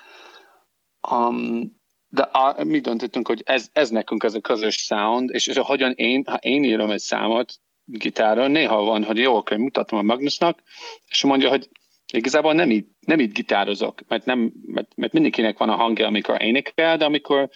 um, 1.12 1.76
de 2.08 2.22
a, 2.22 2.64
mi 2.64 2.80
döntöttünk, 2.80 3.28
hogy 3.28 3.42
ez, 3.46 3.70
ez 3.74 3.90
nekünk 3.90 4.24
ez 4.24 4.34
a 4.34 4.42
közös 4.42 4.76
sound, 4.76 5.30
és, 5.34 5.48
és 5.48 5.58
hogyan 5.58 5.92
én, 5.92 6.24
ha 6.26 6.36
én 6.36 6.64
írom 6.64 6.92
egy 6.92 7.00
számot 7.00 7.54
gitáron, 7.86 8.52
néha 8.52 8.84
van, 8.84 9.04
hogy 9.04 9.18
jó, 9.18 9.36
oké, 9.36 9.56
mutatom 9.56 10.00
a 10.00 10.02
Magnusnak, 10.02 10.62
és 11.08 11.24
mondja, 11.24 11.50
hogy 11.50 11.70
igazából 12.16 12.54
nem 12.54 12.72
így, 12.72 12.86
nem 13.00 13.20
így 13.20 13.32
gitározok, 13.32 14.00
mert, 14.08 14.26
nem, 14.26 14.52
mert, 14.66 14.96
mert 14.96 15.14
mindenkinek 15.14 15.58
van 15.58 15.70
a 15.70 15.76
hangja, 15.76 16.08
amikor 16.08 16.42
énekel, 16.42 16.98
de 16.98 17.06
amikor 17.06 17.50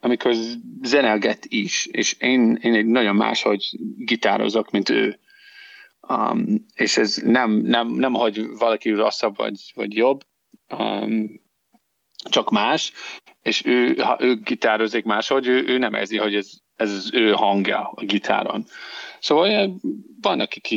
amikor 0.00 0.34
zenelget 0.82 1.44
is, 1.44 1.86
és 1.86 2.12
én, 2.12 2.58
én 2.62 2.74
egy 2.74 2.86
nagyon 2.86 3.16
máshogy 3.16 3.64
gitározok, 3.96 4.70
mint 4.70 4.88
ő. 4.88 5.18
Um, 6.08 6.66
és 6.74 6.96
ez 6.96 7.16
nem, 7.16 7.50
nem, 7.50 7.88
nem, 7.88 8.12
hogy 8.12 8.46
valaki 8.58 8.90
rosszabb 8.90 9.36
vagy, 9.36 9.72
vagy 9.74 9.94
jobb, 9.94 10.20
um, 10.78 11.40
csak 12.30 12.50
más, 12.50 12.92
és 13.42 13.64
ő, 13.64 13.94
ha 13.94 14.16
ő 14.20 14.34
gitározik 14.36 15.04
máshogy, 15.04 15.46
ő, 15.46 15.64
ő 15.66 15.78
nem 15.78 15.94
érzi, 15.94 16.16
hogy 16.16 16.34
ez, 16.34 16.50
ez 16.76 16.92
az 16.92 17.10
ő 17.12 17.32
hangja 17.32 17.92
a 17.94 18.04
gitáron. 18.04 18.64
Szóval 19.20 19.80
van, 20.20 20.40
akik 20.40 20.68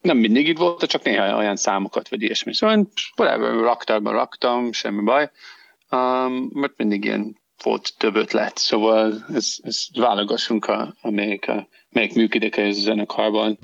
nem 0.00 0.16
mindig 0.16 0.48
itt 0.48 0.58
volt, 0.58 0.84
csak 0.84 1.02
néha 1.02 1.36
olyan 1.36 1.56
számokat, 1.56 2.08
vagy 2.08 2.22
ilyesmi. 2.22 2.54
Szóval 2.54 2.88
whatever, 3.16 3.52
raktárban 3.52 4.12
raktam, 4.12 4.72
semmi 4.72 5.02
baj, 5.02 5.30
um, 5.90 6.50
mert 6.52 6.76
mindig 6.76 7.04
ilyen 7.04 7.38
volt 7.62 7.92
több 7.98 8.16
ötlet, 8.16 8.58
szóval 8.58 9.24
ez, 9.34 9.54
ez 9.62 9.86
válogassunk, 9.94 10.64
a, 10.64 10.94
amelyik, 11.00 11.48
a, 11.48 11.68
melyik 11.90 12.14
működik 12.14 12.58
a 12.58 12.70
zenekarban. 12.70 13.58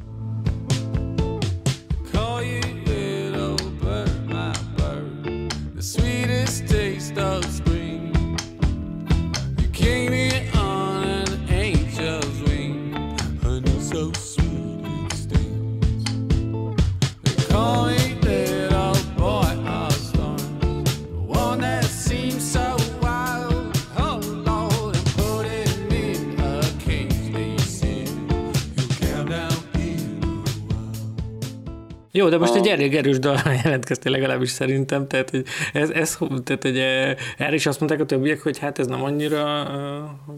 Jó, 32.17 32.29
de 32.29 32.39
most 32.39 32.55
a... 32.55 32.57
egy 32.57 32.67
elég 32.67 32.95
erős 32.95 33.19
dal 33.19 33.39
jelentkeztél 33.65 34.13
legalábbis 34.13 34.51
szerintem, 34.51 35.09
tehát, 35.09 35.31
hogy 35.31 35.45
ez, 35.73 35.91
ez 35.91 36.19
tehát, 36.45 36.63
hogy 36.63 36.79
eh, 36.79 37.17
erre 37.37 37.55
is 37.55 37.67
azt 37.67 37.81
mondták 37.81 38.01
a 38.01 38.07
többiek, 38.07 38.41
hogy 38.41 38.59
hát 38.59 38.79
ez 38.79 38.87
nem 38.87 39.03
annyira 39.03 39.67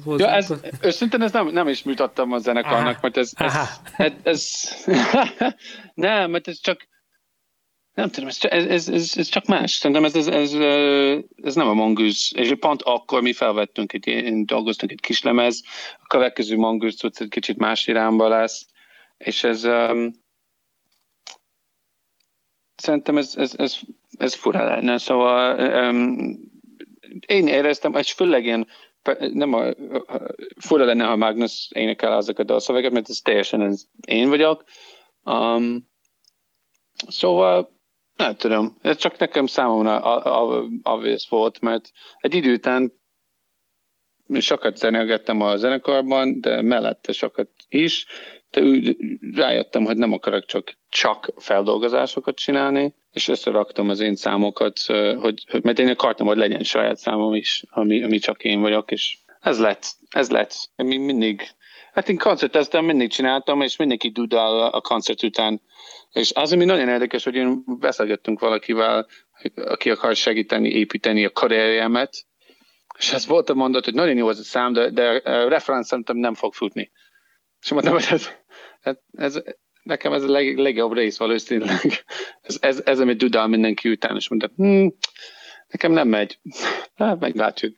uh, 0.05 0.19
ja, 0.19 0.31
ez, 0.31 0.55
őszintén 0.81 1.23
ez 1.23 1.33
nem, 1.33 1.49
nem 1.49 1.69
is 1.69 1.83
mutattam 1.83 2.33
a 2.33 2.39
zenekarnak, 2.39 2.81
Aha. 2.81 2.99
mert 3.03 3.17
ez, 3.17 3.33
ez, 3.37 3.53
ez, 3.97 4.13
ez 4.23 4.53
nem, 5.95 6.31
mert 6.31 6.49
ez 6.49 6.61
csak 6.61 6.89
nem 7.95 8.11
tudom, 8.11 8.29
ez, 8.29 8.39
ez, 8.43 8.89
ez, 8.89 9.13
ez 9.17 9.29
csak 9.29 9.47
más. 9.47 9.71
Szerintem 9.71 10.05
ez, 10.05 10.15
ez, 10.15 10.27
ez, 10.27 10.53
ez 11.43 11.55
nem 11.55 11.69
a 11.69 11.75
mongűz. 11.75 12.33
És 12.35 12.53
pont 12.59 12.83
akkor 12.83 13.23
mi 13.23 13.33
felvettünk, 13.33 13.93
egy, 13.93 14.07
én 14.07 14.47
dolgoztunk 14.47 14.93
egy 14.93 15.01
kislemez, 15.01 15.63
a 16.03 16.07
következő 16.07 16.57
mongűz 16.57 17.01
egy 17.03 17.29
kicsit 17.29 17.57
más 17.57 17.87
irányba 17.87 18.29
lesz, 18.29 18.67
és 19.17 19.45
ez, 19.45 19.65
szerintem 22.81 23.17
ez, 23.17 23.37
ez, 23.37 23.55
ez, 23.57 23.79
ez 24.19 24.35
fura 24.35 24.65
lenne, 24.65 24.99
szóval 24.99 25.59
um, 25.91 26.39
én 27.27 27.47
éreztem, 27.47 27.95
és 27.95 28.13
főleg 28.13 28.45
én 28.45 28.67
nem 29.33 29.53
a, 29.53 29.65
fura 30.57 30.85
lenne, 30.85 31.05
ha 31.05 31.17
Magnus 31.17 31.69
énekel 31.75 32.13
azokat 32.13 32.51
a 32.51 32.59
szöveget, 32.59 32.93
mert 32.93 33.09
ez 33.09 33.19
teljesen 33.19 33.63
ez 33.63 33.85
én 34.07 34.29
vagyok. 34.29 34.65
Um, 35.25 35.89
szóval 37.09 37.77
nem 38.17 38.37
tudom, 38.37 38.77
ez 38.83 38.97
csak 38.97 39.19
nekem 39.19 39.47
számomra 39.47 40.23
obvious 40.83 41.29
volt, 41.29 41.61
mert 41.61 41.91
egy 42.19 42.35
idő 42.35 42.53
után 42.53 42.93
sokat 44.39 44.77
zenelgettem 44.77 45.41
a 45.41 45.57
zenekarban, 45.57 46.41
de 46.41 46.63
mellette 46.63 47.13
sokat 47.13 47.51
is, 47.69 48.07
rájöttem, 49.35 49.85
hogy 49.85 49.97
nem 49.97 50.13
akarok 50.13 50.45
csak, 50.45 50.79
csak 50.89 51.33
feldolgozásokat 51.37 52.39
csinálni, 52.39 52.95
és 53.13 53.29
összeraktam 53.29 53.89
az 53.89 54.01
én 54.01 54.15
számokat, 54.15 54.81
hogy, 55.21 55.45
mert 55.63 55.79
én 55.79 55.89
akartam, 55.89 56.27
hogy 56.27 56.37
legyen 56.37 56.63
saját 56.63 56.97
számom 56.97 57.35
is, 57.35 57.65
ami, 57.71 58.03
ami 58.03 58.19
csak 58.19 58.45
én 58.45 58.61
vagyok, 58.61 58.91
és 58.91 59.19
ez 59.41 59.61
lett, 59.61 59.85
ez 60.11 60.31
lett. 60.31 60.55
Én 60.77 61.01
mindig, 61.01 61.49
hát 61.93 62.09
én 62.09 62.19
koncerteztem, 62.19 62.85
mindig 62.85 63.11
csináltam, 63.11 63.61
és 63.61 63.77
mindenki 63.77 64.11
dudál 64.11 64.61
a 64.61 64.81
koncert 64.81 65.23
után. 65.23 65.61
És 66.13 66.33
az, 66.35 66.53
ami 66.53 66.65
nagyon 66.65 66.89
érdekes, 66.89 67.25
hogy 67.25 67.35
én 67.35 67.63
beszélgettünk 67.79 68.41
valakivel, 68.41 69.07
aki 69.55 69.91
akar 69.91 70.17
segíteni, 70.17 70.69
építeni 70.69 71.25
a 71.25 71.31
karrierjemet, 71.31 72.27
és 72.99 73.13
ez 73.13 73.27
volt 73.27 73.51
a 73.51 73.55
mondat, 73.55 73.85
hogy 73.85 73.95
nagyon 73.95 74.17
jó 74.17 74.29
az 74.29 74.39
a 74.39 74.43
szám, 74.43 74.73
de, 74.73 74.91
de 74.91 75.09
a 75.09 75.49
referenc 75.49 75.87
szerintem 75.87 76.17
nem 76.17 76.35
fog 76.35 76.55
futni. 76.55 76.91
És 77.63 77.71
mondtam, 77.71 77.93
hogy 77.93 78.07
ez, 78.11 78.31
ez, 78.89 78.97
ez 79.13 79.43
nekem 79.89 80.13
ez 80.13 80.23
a 80.23 80.31
leg, 80.31 80.59
legjobb 80.59 80.93
rész 80.93 81.19
valószínűleg. 81.19 82.05
Ez, 82.43 82.57
ez, 82.61 82.83
ez 82.85 83.01
amit 83.01 83.19
dudál 83.19 83.47
mindenki 83.47 83.91
után, 83.91 84.17
és 84.17 84.29
mondtam, 84.29 84.51
hm, 84.57 84.87
nekem 85.69 85.93
nem 85.93 86.09
megy. 86.09 86.39
Hát 86.95 87.21
meglátjuk. 87.21 87.75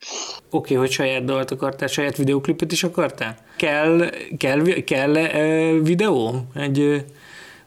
Oké, 0.51 0.75
okay, 0.75 0.77
hogy 0.77 0.91
saját 0.91 1.25
dalt 1.25 1.51
akartál, 1.51 1.89
saját 1.89 2.17
videoklipet 2.17 2.73
is 2.73 2.83
akartál? 2.83 3.37
Kell, 3.57 4.11
kell, 4.37 4.63
kell 4.65 5.11
uh, 5.11 5.87
videó? 5.87 6.35
Egy, 6.55 6.79
uh, 6.79 6.97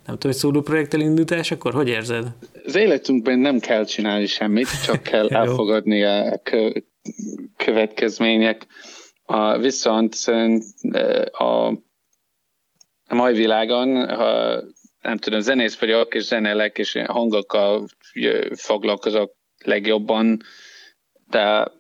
nem 0.06 0.16
tudom, 0.18 0.32
egy 0.32 0.38
szóló 0.38 0.62
projekt 0.62 0.94
elindításakor? 0.94 1.74
Hogy 1.74 1.88
érzed? 1.88 2.28
Az 2.66 2.76
életünkben 2.76 3.40
nem 3.40 3.60
kell 3.60 3.86
csinálni 3.86 4.26
semmit, 4.26 4.84
csak 4.86 5.04
kell 5.04 5.28
elfogadni 5.42 6.04
a 6.04 6.42
következmények. 7.58 8.66
A, 9.26 9.58
viszont 9.58 10.16
a 11.32 11.44
a 11.44 11.74
mai 13.14 13.34
világon, 13.34 14.16
ha 14.16 14.62
nem 15.02 15.18
tudom, 15.18 15.40
zenész 15.40 15.80
vagyok, 15.80 16.16
és 16.16 16.24
zenelek, 16.24 16.78
és 16.78 17.02
hangokkal 17.06 17.88
foglalkozok 18.56 19.34
legjobban, 19.64 20.42
de 21.30 21.72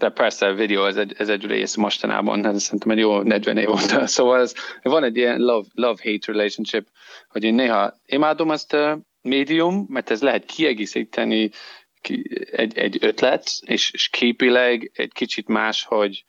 de 0.00 0.08
persze 0.08 0.46
a 0.46 0.54
videó 0.54 0.84
ez 0.84 0.96
egy, 0.96 1.14
ez 1.18 1.28
egy 1.28 1.46
rész 1.46 1.74
mostanában, 1.74 2.46
ez 2.46 2.62
szerintem 2.62 2.90
egy 2.90 2.98
jó 2.98 3.22
40 3.22 3.56
év 3.56 3.70
óta. 3.70 4.06
Szóval 4.16 4.40
ez, 4.40 4.54
van 4.82 5.04
egy 5.04 5.16
ilyen 5.16 5.38
love-hate 5.38 5.74
love 5.74 6.20
relationship, 6.26 6.88
hogy 7.28 7.44
én 7.44 7.54
néha 7.54 7.94
imádom 8.06 8.48
azt 8.48 8.72
a 8.72 9.00
médium, 9.22 9.86
mert 9.88 10.10
ez 10.10 10.22
lehet 10.22 10.44
kiegészíteni 10.44 11.50
egy, 12.50 12.78
egy 12.78 12.98
ötlet, 13.00 13.50
és, 13.66 13.90
és 13.92 14.08
képileg 14.08 14.90
egy 14.94 15.12
kicsit 15.12 15.48
más, 15.48 15.84
hogy 15.84 16.24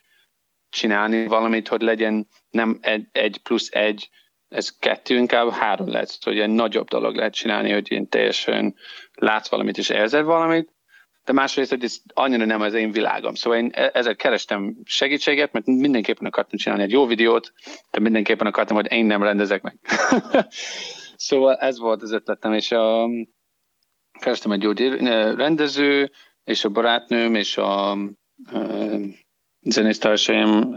csinálni 0.71 1.27
valamit, 1.27 1.67
hogy 1.67 1.81
legyen 1.81 2.27
nem 2.49 2.77
egy, 2.81 3.07
egy 3.11 3.37
plusz 3.43 3.69
egy, 3.71 4.09
ez 4.49 4.77
kettő, 4.77 5.15
inkább 5.15 5.51
három 5.51 5.89
lesz, 5.89 6.23
hogy 6.23 6.39
egy 6.39 6.49
nagyobb 6.49 6.87
dolog 6.87 7.15
lehet 7.15 7.33
csinálni, 7.33 7.71
hogy 7.71 7.91
én 7.91 8.09
teljesen 8.09 8.75
látsz 9.13 9.49
valamit 9.49 9.77
és 9.77 9.89
érzed 9.89 10.25
valamit, 10.25 10.69
de 11.25 11.33
másrészt, 11.33 11.69
hogy 11.69 11.83
ez 11.83 11.97
annyira 12.13 12.45
nem 12.45 12.61
az 12.61 12.73
én 12.73 12.91
világom. 12.91 13.33
Szóval 13.33 13.59
én 13.59 13.69
e- 13.73 13.91
ezzel 13.93 14.15
kerestem 14.15 14.75
segítséget, 14.83 15.51
mert 15.51 15.65
mindenképpen 15.65 16.27
akartam 16.27 16.57
csinálni 16.57 16.83
egy 16.83 16.91
jó 16.91 17.05
videót, 17.05 17.53
de 17.91 17.99
mindenképpen 17.99 18.47
akartam, 18.47 18.75
hogy 18.75 18.91
én 18.91 19.05
nem 19.05 19.23
rendezek 19.23 19.61
meg. 19.61 19.77
szóval 21.27 21.55
ez 21.55 21.79
volt 21.79 22.01
az 22.01 22.11
ötletem, 22.11 22.53
és 22.53 22.71
a, 22.71 23.09
kerestem 24.19 24.51
egy 24.51 24.63
jó 24.63 24.71
rendező, 25.35 26.11
és 26.43 26.65
a 26.65 26.69
barátnőm, 26.69 27.35
és 27.35 27.57
a, 27.57 27.91
a 27.91 27.97
zenésztársaim, 29.63 30.75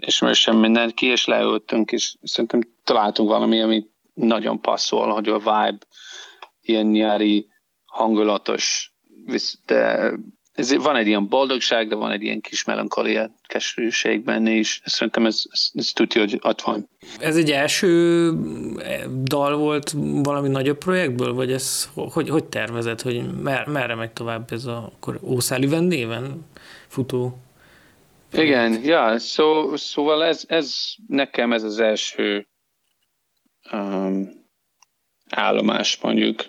ismerősem 0.00 0.56
mindenki, 0.56 1.06
és 1.06 1.26
leültünk, 1.26 1.92
és 1.92 2.16
szerintem 2.22 2.60
találtunk 2.84 3.28
valami, 3.28 3.60
ami 3.60 3.86
nagyon 4.14 4.60
passzol, 4.60 5.12
hogy 5.12 5.28
a 5.28 5.38
vibe 5.38 5.78
ilyen 6.60 6.86
nyári 6.86 7.48
hangulatos, 7.84 8.92
de 9.66 10.12
ez, 10.56 10.76
van 10.76 10.96
egy 10.96 11.06
ilyen 11.06 11.28
boldogság, 11.28 11.88
de 11.88 11.94
van 11.94 12.10
egy 12.10 12.22
ilyen 12.22 12.40
kis 12.40 12.64
melankolia, 12.64 13.30
keserűség 13.46 14.24
benne 14.24 14.50
is. 14.50 14.80
Szerintem 14.84 15.26
ez, 15.26 15.42
ez, 15.50 15.68
ez 15.74 15.92
tudja, 15.92 16.20
hogy 16.20 16.38
ott 16.42 16.60
van. 16.60 16.88
Ez 17.20 17.36
egy 17.36 17.50
első 17.50 18.30
dal 19.22 19.56
volt 19.56 19.94
valami 20.22 20.48
nagyobb 20.48 20.78
projektből, 20.78 21.34
vagy 21.34 21.52
ez 21.52 21.88
hogy, 21.94 22.28
hogy 22.28 22.44
tervezed, 22.44 23.00
hogy 23.00 23.40
mer, 23.42 23.66
merre 23.66 23.94
megy 23.94 24.10
tovább 24.10 24.52
ez 24.52 24.64
a 24.64 24.90
akkor 24.94 25.20
Ószáliven 25.22 25.84
néven 25.84 26.44
futó 26.88 27.38
igen, 28.36 28.84
ja, 28.84 29.18
szó, 29.18 29.76
szóval 29.76 30.24
ez, 30.24 30.44
ez 30.48 30.74
nekem 31.06 31.52
ez 31.52 31.62
az 31.62 31.78
első 31.78 32.48
um, 33.72 34.28
állomás 35.30 36.00
mondjuk. 36.00 36.44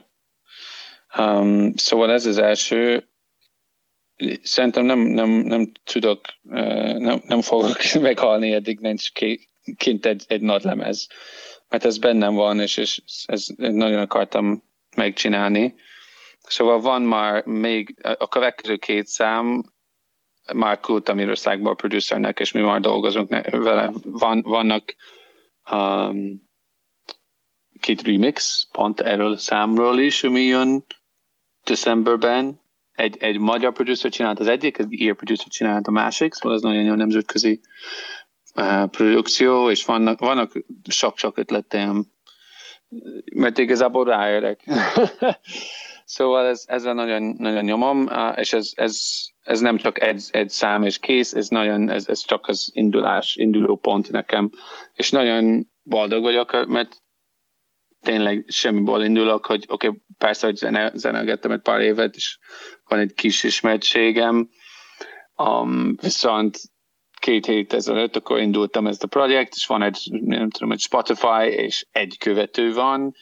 Um, 1.18 1.74
szóval 1.76 2.12
ez 2.12 2.26
az 2.26 2.38
első, 2.38 3.10
szerintem 4.42 4.86
nem, 4.86 5.00
nem, 5.00 5.30
nem 5.30 5.72
tudok, 5.84 6.22
uh, 6.44 6.98
nem, 6.98 7.22
nem 7.28 7.42
fogok 7.42 7.78
meghalni, 8.02 8.52
eddig 8.52 8.80
nincs 8.80 9.12
kint 9.78 10.06
egy, 10.06 10.24
egy 10.28 10.42
nagy 10.42 10.64
lemez, 10.64 11.08
mert 11.70 11.86
ez 11.86 11.98
bennem 11.98 12.34
van, 12.34 12.60
és, 12.60 12.78
és 12.78 13.02
ez 13.26 13.48
nagyon 13.58 14.00
akartam 14.00 14.64
megcsinálni. 14.96 15.76
Szóval 16.40 16.80
van 16.80 17.02
már 17.02 17.46
még 17.46 17.96
a 18.18 18.28
következő 18.28 18.76
két 18.76 19.08
szám, 19.08 19.64
már 20.54 20.80
küldtem 20.80 21.20
Írországba 21.20 21.70
a 21.70 21.74
producernek, 21.74 22.40
és 22.40 22.52
mi 22.52 22.62
már 22.62 22.80
dolgozunk 22.80 23.30
vele. 23.52 23.92
Van, 24.04 24.42
vannak 24.42 24.96
um, 25.72 26.48
két 27.80 28.02
remix, 28.02 28.68
pont 28.72 29.00
erről 29.00 29.38
számról 29.38 30.00
is, 30.00 30.24
ami 30.24 30.42
jön 30.42 30.86
decemberben. 31.64 32.60
Egy, 32.92 33.18
egy 33.20 33.40
magyar 33.40 33.74
producer 33.74 34.12
csinált 34.12 34.40
az 34.40 34.48
egyik, 34.48 34.78
egy 34.78 34.92
ír 34.92 35.16
producer 35.16 35.48
csinált 35.48 35.88
a 35.88 35.92
másik, 35.92 36.34
szóval 36.34 36.58
ez 36.58 36.62
nagyon 36.64 36.84
jó 36.84 36.94
nemzetközi 36.94 37.62
uh, 38.56 38.86
produkció, 38.86 39.70
és 39.70 39.86
vannak, 39.86 40.20
vannak 40.20 40.52
sok-sok 40.90 41.38
ötletem, 41.38 42.06
mert 43.34 43.58
igazából 43.58 44.06
ráérek. 44.06 44.64
szóval 46.06 46.46
ez, 46.46 46.64
ezzel 46.68 46.94
nagyon, 46.94 47.24
nagyon 47.38 47.64
nyomom, 47.64 48.02
uh, 48.02 48.40
és 48.40 48.54
ez, 48.54 48.72
ez 48.76 49.26
ez 49.48 49.60
nem 49.60 49.78
csak 49.78 50.02
egy, 50.02 50.24
egy 50.32 50.50
szám 50.50 50.84
és 50.84 51.00
kész, 51.00 51.34
ez, 51.34 51.48
nagyon, 51.48 51.90
ez, 51.90 52.08
ez 52.08 52.26
csak 52.26 52.48
az 52.48 52.70
indulás, 52.74 53.36
induló 53.36 53.76
pont 53.76 54.12
nekem. 54.12 54.52
És 54.94 55.12
nagyon 55.12 55.68
boldog 55.84 56.22
vagyok, 56.22 56.68
mert 56.68 57.02
tényleg 58.02 58.46
semmiből 58.48 59.04
indulok, 59.04 59.46
hogy 59.46 59.66
oké, 59.68 59.88
okay, 59.88 60.00
persze, 60.18 60.46
hogy 60.46 60.56
zene, 60.56 60.92
zenelgettem 60.94 61.52
egy 61.52 61.62
pár 61.62 61.80
évet, 61.80 62.16
és 62.16 62.38
van 62.84 63.00
egy 63.00 63.14
kis 63.14 63.44
ismertségem, 63.44 64.50
um, 65.36 65.96
viszont 66.02 66.58
két 67.20 67.46
hét 67.46 67.74
ezelőtt 67.74 68.16
akkor 68.16 68.40
indultam 68.40 68.88
ezt 68.88 69.04
a 69.04 69.08
projekt, 69.08 69.54
és 69.56 69.66
van 69.66 69.82
egy, 69.82 70.08
nem 70.12 70.50
tudom, 70.50 70.72
egy 70.72 70.80
Spotify, 70.80 71.48
és 71.48 71.86
egy 71.92 72.18
követő 72.18 72.74
van, 72.74 73.14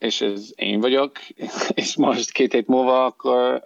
és 0.00 0.20
ez 0.20 0.50
én 0.54 0.80
vagyok, 0.80 1.12
és 1.74 1.96
most 1.96 2.32
két 2.32 2.52
hét 2.52 2.66
múlva 2.66 3.04
akkor 3.04 3.62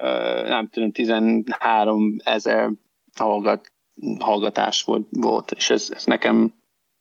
nem 0.48 0.68
tudom, 0.68 0.92
13 0.92 2.16
ezer 2.24 2.70
hallgat, 3.16 3.72
hallgatás 4.18 4.82
volt, 4.82 5.06
volt, 5.10 5.50
és 5.50 5.70
ez, 5.70 5.88
ez 5.94 6.04
nekem 6.04 6.54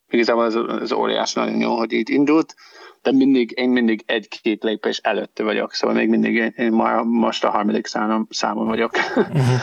igazából 0.10 0.46
ez, 0.46 0.56
ez 0.82 0.92
óriás 0.92 1.34
nagyon 1.34 1.60
jó, 1.60 1.78
hogy 1.78 1.92
itt 1.92 2.10
indult, 2.10 2.56
de 3.02 3.12
mindig, 3.12 3.52
én 3.56 3.70
mindig 3.70 4.04
egy-két 4.06 4.64
lépés 4.64 4.98
előtte 4.98 5.44
vagyok, 5.44 5.74
szóval 5.74 5.96
még 5.96 6.10
mindig 6.10 6.54
én 6.58 6.72
már 6.72 7.02
most 7.04 7.44
a 7.44 7.50
harmadik 7.50 7.86
számon, 7.86 8.28
számon 8.30 8.68
vagyok. 8.68 8.92
Uh-huh. 9.16 9.62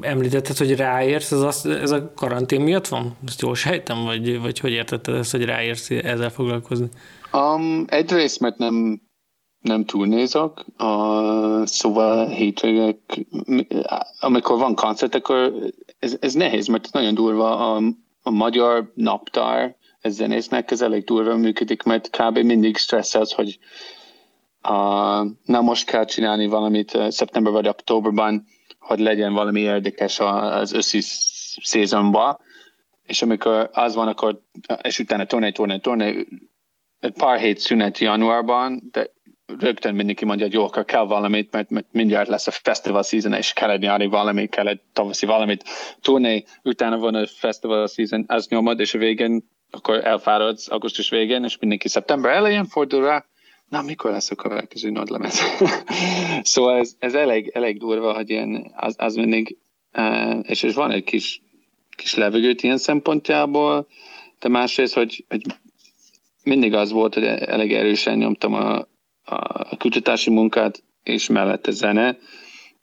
említetted, 0.00 0.56
hogy 0.56 0.76
ráérsz, 0.76 1.32
ez, 1.32 1.40
az, 1.40 1.66
ez 1.66 1.90
a 1.90 2.12
karantén 2.14 2.60
miatt 2.60 2.88
van? 2.88 3.16
Ezt 3.26 3.40
jól 3.40 3.54
sejtem, 3.54 4.04
vagy, 4.04 4.40
vagy 4.40 4.58
hogy 4.58 4.72
értetted 4.72 5.14
ezt, 5.14 5.30
hogy 5.30 5.44
ráérsz 5.44 5.90
ezzel 5.90 6.30
foglalkozni? 6.30 6.88
Um, 7.32 7.84
egyrészt, 7.86 8.40
mert 8.40 8.58
nem, 8.58 9.00
nem 9.60 9.84
túlnézok, 9.84 10.64
uh, 10.78 11.64
szóval 11.64 12.28
hétvégek, 12.28 13.26
amikor 14.20 14.58
van 14.58 14.74
koncert, 14.74 15.14
akkor 15.14 15.52
ez, 15.98 16.16
ez 16.20 16.34
nehéz, 16.34 16.66
mert 16.66 16.92
nagyon 16.92 17.14
durva 17.14 17.74
a, 17.74 17.82
a 18.22 18.30
magyar 18.30 18.92
naptár, 18.94 19.76
ez 20.00 20.14
zenésznek, 20.14 20.70
ez 20.70 20.80
elég 20.80 21.04
durva 21.04 21.36
működik, 21.36 21.82
mert 21.82 22.10
kb. 22.10 22.38
mindig 22.38 22.76
stresszelsz, 22.76 23.32
hogy 23.32 23.58
uh, 24.68 25.30
na 25.44 25.60
most 25.60 25.86
kell 25.86 26.04
csinálni 26.04 26.46
valamit 26.46 26.94
uh, 26.94 27.08
szeptember 27.08 27.52
vagy 27.52 27.68
októberban, 27.68 28.46
hogy 28.78 28.98
legyen 28.98 29.32
valami 29.32 29.60
érdekes 29.60 30.20
az 30.20 30.72
összi 30.72 31.00
szezonban, 31.62 32.38
és 33.02 33.22
amikor 33.22 33.70
az 33.72 33.94
van, 33.94 34.08
akkor, 34.08 34.40
és 34.82 34.98
utána 34.98 35.24
torné, 35.24 35.50
torné, 35.50 35.78
torné, 35.78 36.26
egy 37.00 37.12
pár 37.12 37.38
hét 37.38 37.58
szünet 37.58 37.98
januárban, 37.98 38.82
de 38.90 39.10
rögtön 39.58 39.94
mindenki 39.94 40.24
mondja, 40.24 40.44
hogy 40.44 40.54
jó, 40.54 40.64
akkor 40.64 40.84
kell 40.84 41.06
valamit, 41.06 41.52
mert, 41.52 41.70
mert 41.70 41.86
mindjárt 41.90 42.28
lesz 42.28 42.46
a 42.46 42.50
festival 42.50 43.02
season, 43.02 43.32
és 43.32 43.52
kell 43.52 43.70
egy 43.70 43.80
nyári 43.80 44.06
valami, 44.06 44.46
kell 44.46 44.66
egy 44.66 44.80
tavaszi 44.92 45.26
valamit. 45.26 45.64
Turné, 46.00 46.44
utána 46.62 46.98
van 46.98 47.14
a 47.14 47.26
festival 47.26 47.86
season, 47.86 48.24
az 48.28 48.46
nyomod, 48.48 48.80
és 48.80 48.94
a 48.94 48.98
végén 48.98 49.48
akkor 49.70 50.04
elfáradsz 50.04 50.70
augusztus 50.70 51.10
végén, 51.10 51.44
és 51.44 51.58
mindenki 51.58 51.88
szeptember 51.88 52.32
elején 52.32 52.64
fordul 52.64 53.02
rá, 53.02 53.24
na, 53.68 53.82
mikor 53.82 54.10
lesz 54.10 54.30
a 54.30 54.34
következő 54.34 54.90
nagy 54.90 55.08
lemez? 55.08 55.40
szóval 56.42 56.78
ez, 56.78 56.94
ez 56.98 57.14
elég, 57.14 57.50
elég 57.54 57.78
durva, 57.78 58.14
hogy 58.14 58.30
ilyen, 58.30 58.72
az, 58.76 58.94
az 58.98 59.14
mindig, 59.14 59.56
uh, 59.92 60.38
és, 60.42 60.62
és 60.62 60.74
van 60.74 60.90
egy 60.90 61.04
kis, 61.04 61.42
kis 61.96 62.14
levegőt 62.14 62.62
ilyen 62.62 62.78
szempontjából, 62.78 63.86
de 64.38 64.48
másrészt, 64.48 64.94
hogy, 64.94 65.24
hogy 65.28 65.42
mindig 66.42 66.74
az 66.74 66.90
volt, 66.90 67.14
hogy 67.14 67.24
elég 67.24 67.72
erősen 67.72 68.18
nyomtam 68.18 68.54
a, 68.54 68.78
a 69.24 69.76
kutatási 69.76 70.30
munkát, 70.30 70.82
és 71.02 71.28
mellette 71.28 71.70
zene, 71.70 72.18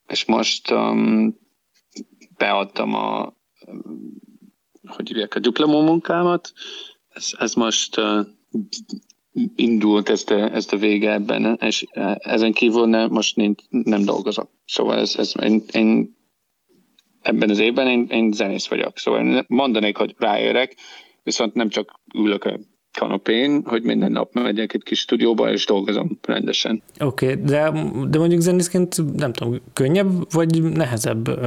és 0.07 0.25
most 0.25 0.71
um, 0.71 1.37
beadtam 2.37 2.93
a, 2.93 3.33
hogy 4.87 5.07
hívják, 5.07 5.35
a 5.35 5.39
diplomó 5.39 5.81
munkámat, 5.81 6.53
ez, 7.09 7.29
ez 7.37 7.53
most 7.53 7.97
uh, 7.97 8.25
indult 9.55 10.09
ezt 10.09 10.29
a, 10.29 10.53
ezt 10.53 10.73
a 10.73 10.77
vége 10.77 11.11
ebben, 11.11 11.57
és 11.61 11.85
ezen 12.17 12.53
kívül 12.53 12.85
ne, 12.85 13.07
most 13.07 13.35
nincs, 13.35 13.61
nem 13.69 14.03
dolgozok. 14.05 14.49
Szóval 14.65 14.97
ez, 14.97 15.15
ez 15.17 15.33
én, 15.41 15.63
én 15.73 16.15
ebben 17.21 17.49
az 17.49 17.59
évben 17.59 17.87
én, 17.87 18.07
én 18.09 18.31
zenész 18.31 18.67
vagyok. 18.67 18.97
Szóval 18.97 19.45
mondanék, 19.47 19.97
hogy 19.97 20.15
ráérek, 20.17 20.75
viszont 21.23 21.53
nem 21.53 21.69
csak 21.69 21.99
ülök 22.13 22.43
a 22.43 22.59
kanapén, 22.99 23.63
hogy 23.65 23.83
minden 23.83 24.11
nap 24.11 24.33
megyek 24.33 24.73
egy 24.73 24.83
kis 24.83 24.99
stúdióba, 24.99 25.51
és 25.51 25.65
dolgozom 25.65 26.19
rendesen. 26.21 26.81
Oké, 26.99 27.31
okay, 27.31 27.43
de, 27.43 27.71
de 28.09 28.17
mondjuk 28.17 28.41
zenészként 28.41 29.15
nem 29.15 29.33
tudom, 29.33 29.61
könnyebb, 29.73 30.31
vagy 30.31 30.63
nehezebb, 30.63 31.39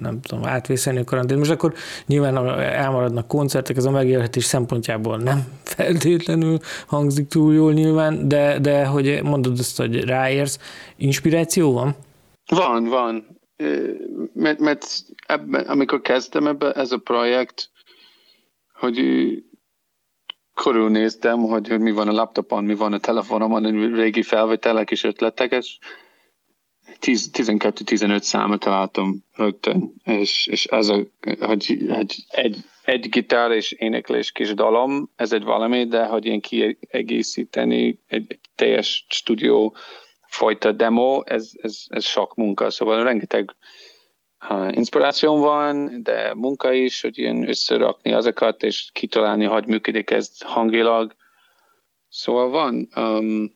nem 0.00 0.20
tudom, 0.20 0.44
átvészelni 0.44 0.98
a 0.98 1.04
karantén. 1.04 1.38
Most 1.38 1.50
akkor 1.50 1.74
nyilván 2.06 2.48
elmaradnak 2.58 3.28
koncertek, 3.28 3.76
ez 3.76 3.84
a 3.84 3.90
megélhetés 3.90 4.44
szempontjából 4.44 5.16
nem 5.16 5.44
feltétlenül 5.76 6.58
hangzik 6.86 7.28
túl 7.28 7.54
jól 7.54 7.72
nyilván, 7.72 8.28
de, 8.28 8.58
de 8.58 8.86
hogy 8.86 9.20
mondod 9.22 9.58
azt, 9.58 9.76
hogy 9.76 10.04
ráérsz, 10.04 10.58
inspiráció 10.96 11.72
van? 11.72 11.94
Van, 12.46 12.84
van. 12.84 13.26
Mert, 14.34 14.58
mert 14.58 14.86
ebben, 15.26 15.64
amikor 15.64 16.00
kezdtem 16.00 16.46
ebbe, 16.46 16.72
ez 16.72 16.92
a 16.92 16.98
projekt, 16.98 17.70
hogy 18.74 18.98
körülnéztem, 20.54 21.38
hogy, 21.38 21.68
hogy 21.68 21.80
mi 21.80 21.90
van 21.90 22.08
a 22.08 22.12
laptopon, 22.12 22.64
mi 22.64 22.74
van 22.74 22.92
a 22.92 22.98
telefonomon, 22.98 23.94
régi 23.94 24.22
felvételek 24.22 24.90
és 24.90 25.04
ötletek, 25.04 25.52
és 25.52 25.78
12-15 27.00 28.20
számot 28.20 28.60
találtam 28.60 29.24
rögtön, 29.32 29.92
és, 30.04 30.46
és 30.46 30.66
az, 30.66 30.88
a, 30.88 31.02
hogy, 31.40 31.78
hogy 31.88 32.14
egy, 32.28 32.56
egy 32.84 33.08
gitár 33.08 33.50
és 33.50 33.72
éneklés 33.72 34.32
kis 34.32 34.54
dalom, 34.54 35.10
ez 35.16 35.32
egy 35.32 35.42
valami, 35.42 35.86
de 35.86 36.04
hogy 36.04 36.24
én 36.24 36.40
kiegészíteni 36.40 37.98
egy 38.06 38.38
teljes 38.54 39.06
stúdió 39.08 39.76
fajta 40.26 40.72
demo, 40.72 41.22
ez, 41.24 41.50
ez, 41.62 41.84
ez 41.88 42.04
sok 42.04 42.34
munka, 42.34 42.70
szóval 42.70 43.02
rengeteg 43.04 43.54
inspirációm 44.70 45.40
van, 45.40 46.02
de 46.02 46.34
munka 46.34 46.72
is, 46.72 47.00
hogy 47.00 47.18
ilyen 47.18 47.48
összerakni 47.48 48.12
azokat, 48.12 48.62
és 48.62 48.90
kitalálni, 48.92 49.44
hogy 49.44 49.66
működik 49.66 50.10
ez 50.10 50.40
hangilag. 50.40 51.14
Szóval 52.08 52.48
van, 52.48 52.88
um, 52.96 53.52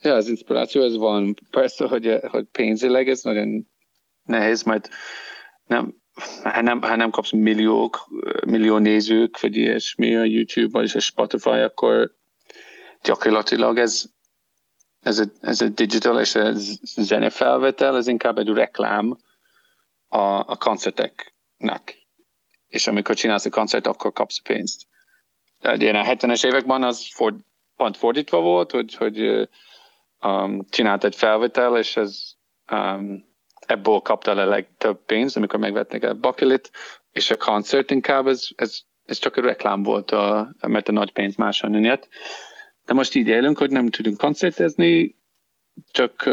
ja, 0.00 0.14
az 0.14 0.28
inspiráció, 0.28 0.82
ez 0.82 0.96
van. 0.96 1.34
Persze, 1.50 1.86
hogy, 1.86 2.18
hogy 2.26 2.44
pénzileg 2.52 3.08
ez 3.08 3.22
nagyon 3.22 3.70
nehéz, 4.22 4.62
mert 4.62 4.88
nem, 5.66 5.94
ha 6.42 6.60
nem, 6.60 6.82
ha 6.82 6.96
nem 6.96 7.10
kapsz 7.10 7.32
milliók, 7.32 8.08
millió 8.46 8.78
nézők, 8.78 9.40
vagy 9.40 9.56
ilyesmi 9.56 10.16
a 10.16 10.24
YouTube-ban 10.24 10.82
és 10.82 10.94
a 10.94 11.00
Spotify, 11.00 11.48
akkor 11.48 12.14
gyakorlatilag 13.02 13.78
ez 13.78 14.12
ez 15.04 15.18
a, 15.18 15.24
ez 15.40 15.60
a 15.60 15.68
digital 15.68 16.20
és 16.20 16.34
a 16.34 16.52
zenefelvetel, 16.94 17.96
ez 17.96 18.06
inkább 18.06 18.38
egy 18.38 18.48
reklám 18.48 19.16
a, 20.14 20.44
a 20.46 20.56
koncerteknek. 20.56 22.06
És 22.66 22.86
amikor 22.86 23.14
csinálsz 23.14 23.44
a 23.44 23.50
koncert, 23.50 23.86
akkor 23.86 24.12
kapsz 24.12 24.40
pénzt. 24.42 24.82
Ilyen 25.74 25.96
a 25.96 26.04
70-es 26.04 26.46
években 26.46 26.82
az 26.82 27.08
for, 27.14 27.34
pont 27.76 27.96
fordítva 27.96 28.40
volt, 28.40 28.70
hogy, 28.70 28.94
hogy 28.94 29.48
um, 30.20 30.64
csinált 30.68 31.04
egy 31.04 31.14
felvétel, 31.14 31.78
és 31.78 31.96
ez 31.96 32.32
um, 32.72 33.24
ebből 33.66 33.98
kapta 33.98 34.30
a 34.30 34.44
legtöbb 34.44 35.04
pénzt, 35.04 35.36
amikor 35.36 35.58
megvették 35.58 36.04
a 36.04 36.14
bakelit, 36.14 36.70
és 37.12 37.30
a 37.30 37.36
koncert 37.36 37.90
inkább 37.90 38.26
ez, 38.26 38.48
ez, 38.56 38.80
ez 39.04 39.18
csak 39.18 39.36
a 39.36 39.40
reklám 39.40 39.82
volt, 39.82 40.10
a, 40.10 40.54
mert 40.66 40.88
a 40.88 40.92
nagy 40.92 41.12
pénz 41.12 41.36
máshonnan 41.36 41.84
jött. 41.84 42.08
De 42.84 42.92
most 42.92 43.14
így 43.14 43.26
élünk, 43.26 43.58
hogy 43.58 43.70
nem 43.70 43.88
tudunk 43.88 44.18
koncertezni, 44.18 45.16
csak 45.90 46.30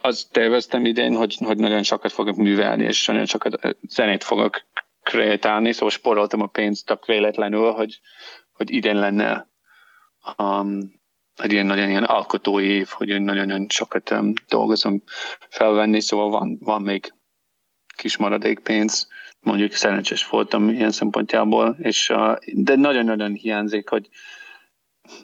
az 0.00 0.28
terveztem 0.30 0.84
idén, 0.84 1.14
hogy, 1.14 1.36
hogy 1.38 1.56
nagyon 1.56 1.82
sokat 1.82 2.12
fogok 2.12 2.36
művelni, 2.36 2.84
és 2.84 3.06
nagyon 3.06 3.26
sokat 3.26 3.76
zenét 3.88 4.24
fogok 4.24 4.62
kreálni, 5.02 5.72
szóval 5.72 5.90
sporoltam 5.90 6.40
a 6.40 6.46
pénzt 6.46 6.86
csak 6.86 7.06
véletlenül, 7.06 7.72
hogy, 7.72 8.00
hogy 8.52 8.70
idén 8.70 8.96
lenne 8.96 9.48
um, 10.38 11.02
egy 11.36 11.52
ilyen 11.52 11.66
nagyon 11.66 11.88
ilyen 11.88 12.04
alkotói 12.04 12.66
év, 12.66 12.88
hogy 12.88 13.08
nagyon-nagyon 13.08 13.66
sokat 13.68 14.10
um, 14.10 14.32
dolgozom 14.48 15.02
felvenni, 15.48 16.00
szóval 16.00 16.30
van, 16.30 16.58
van 16.60 16.82
még 16.82 17.14
kis 17.96 18.16
maradék 18.16 18.58
pénz, 18.58 19.08
mondjuk 19.40 19.72
szerencsés 19.72 20.28
voltam 20.28 20.68
ilyen 20.68 20.90
szempontjából, 20.90 21.76
és, 21.80 22.10
uh, 22.10 22.36
de 22.52 22.76
nagyon-nagyon 22.76 23.32
hiányzik, 23.32 23.88
hogy 23.88 24.08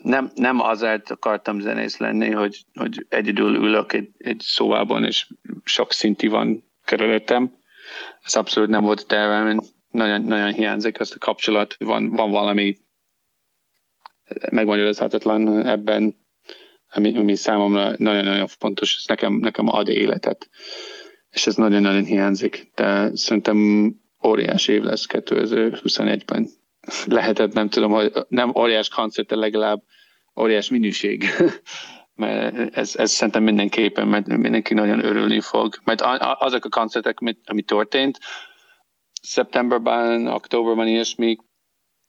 nem, 0.03 0.31
nem 0.35 0.61
azért 0.61 1.11
akartam 1.11 1.61
zenész 1.61 1.97
lenni, 1.97 2.31
hogy, 2.31 2.65
hogy 2.75 3.07
egyedül 3.09 3.55
ülök 3.55 3.93
egy, 3.93 4.11
egy 4.19 4.41
szobában, 4.45 5.05
és 5.05 5.27
sok 5.65 5.93
szinti 5.93 6.27
van 6.27 6.65
körülöttem. 6.85 7.59
Ez 8.23 8.35
abszolút 8.35 8.71
nem 8.71 8.83
volt 8.83 9.01
a 9.01 9.07
tervem, 9.07 9.61
nagyon, 9.91 10.23
nagyon 10.23 10.53
hiányzik 10.53 10.99
ezt 10.99 11.15
a 11.15 11.19
kapcsolat, 11.19 11.77
van, 11.79 12.11
van 12.11 12.31
valami 12.31 12.77
megmagyarázhatatlan 14.51 15.67
ebben, 15.67 16.17
ami, 16.91 17.17
ami 17.17 17.37
számomra 17.37 17.93
nagyon-nagyon 17.97 18.47
fontos, 18.47 18.97
ez 18.99 19.05
nekem, 19.07 19.33
nekem 19.33 19.69
ad 19.69 19.89
életet, 19.89 20.49
és 21.31 21.47
ez 21.47 21.55
nagyon-nagyon 21.55 22.05
hiányzik, 22.05 22.71
de 22.75 23.17
szerintem 23.17 23.91
óriási 24.27 24.73
év 24.73 24.83
lesz 24.83 25.07
2021-ben. 25.09 26.49
Lehetett, 27.05 27.53
nem 27.53 27.69
tudom, 27.69 27.93
hogy 27.93 28.13
nem 28.29 28.53
óriás 28.59 28.89
koncert, 28.89 29.29
de 29.29 29.37
legalább 29.37 29.83
óriás 30.41 30.69
minőség. 30.69 31.25
mert 32.15 32.77
ez, 32.77 32.97
ez 32.97 33.11
szerintem 33.11 33.43
mindenképpen, 33.43 34.09
mert 34.09 34.27
mindenki 34.27 34.75
nagyon 34.75 35.05
örülni 35.05 35.41
fog. 35.41 35.75
Mert 35.85 36.01
azok 36.39 36.65
a 36.65 36.69
koncertek, 36.69 37.19
ami 37.45 37.63
történt, 37.63 38.19
szeptemberben, 39.23 40.27
októberben 40.27 40.87
ilyesmi, 40.87 41.37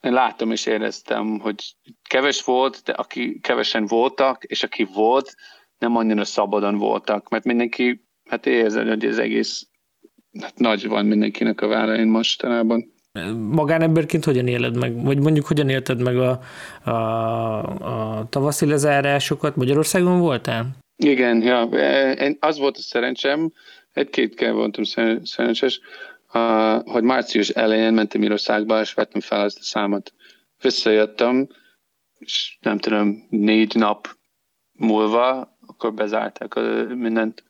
én 0.02 0.14
láttam 0.14 0.52
és 0.52 0.66
éreztem, 0.66 1.40
hogy 1.40 1.76
keves 2.10 2.44
volt, 2.44 2.82
de 2.84 2.92
aki 2.92 3.40
kevesen 3.40 3.86
voltak, 3.86 4.44
és 4.44 4.64
aki 4.64 4.84
volt, 4.84 5.36
nem 5.78 5.96
annyira 5.96 6.26
szabadon 6.26 6.78
voltak, 6.78 7.30
mert 7.30 7.44
mindenki, 7.44 8.08
hát 8.30 8.46
érzed, 8.46 8.88
hogy 8.88 9.06
az 9.06 9.18
egész 9.18 9.68
hát 10.42 10.60
nagy 10.60 10.88
van 10.88 11.06
mindenkinek 11.06 11.62
a 11.62 11.68
vállain 11.68 12.08
mostanában. 12.08 12.94
Magánemberként 13.50 14.26
hogyan 14.26 14.48
éled 14.48 14.78
meg, 14.78 15.04
vagy 15.04 15.20
mondjuk 15.20 15.46
hogyan 15.46 15.70
élted 15.70 16.02
meg 16.02 16.18
a, 16.18 16.40
a, 16.90 18.20
a 18.20 18.28
tavaszi 18.30 18.66
lezárásokat? 18.66 19.56
Magyarországon 19.56 20.20
voltál? 20.20 20.66
Igen, 20.96 21.42
ja. 21.42 21.64
Én 22.12 22.38
az 22.40 22.58
volt 22.58 22.78
a 22.78 22.82
szerencsém, 22.82 23.52
egy-két 23.94 24.36
kell 24.36 24.52
voltam 24.52 24.84
szerencsés, 25.24 25.80
hogy 26.84 27.04
március 27.04 27.50
elején 27.50 27.94
mentem 27.94 28.24
Írországba, 28.24 28.80
és 28.80 28.94
vettem 28.94 29.22
fel 29.22 29.44
ezt 29.44 29.60
a 29.60 29.64
számot. 29.64 30.14
Visszajöttem, 30.62 31.48
és 32.20 32.58
nem 32.62 32.78
tudom, 32.78 33.28
négy 33.30 33.76
nap 33.76 34.08
múlva, 34.72 35.58
akkor 35.68 35.94
bezárták 35.94 36.54
mindent. 36.96 37.44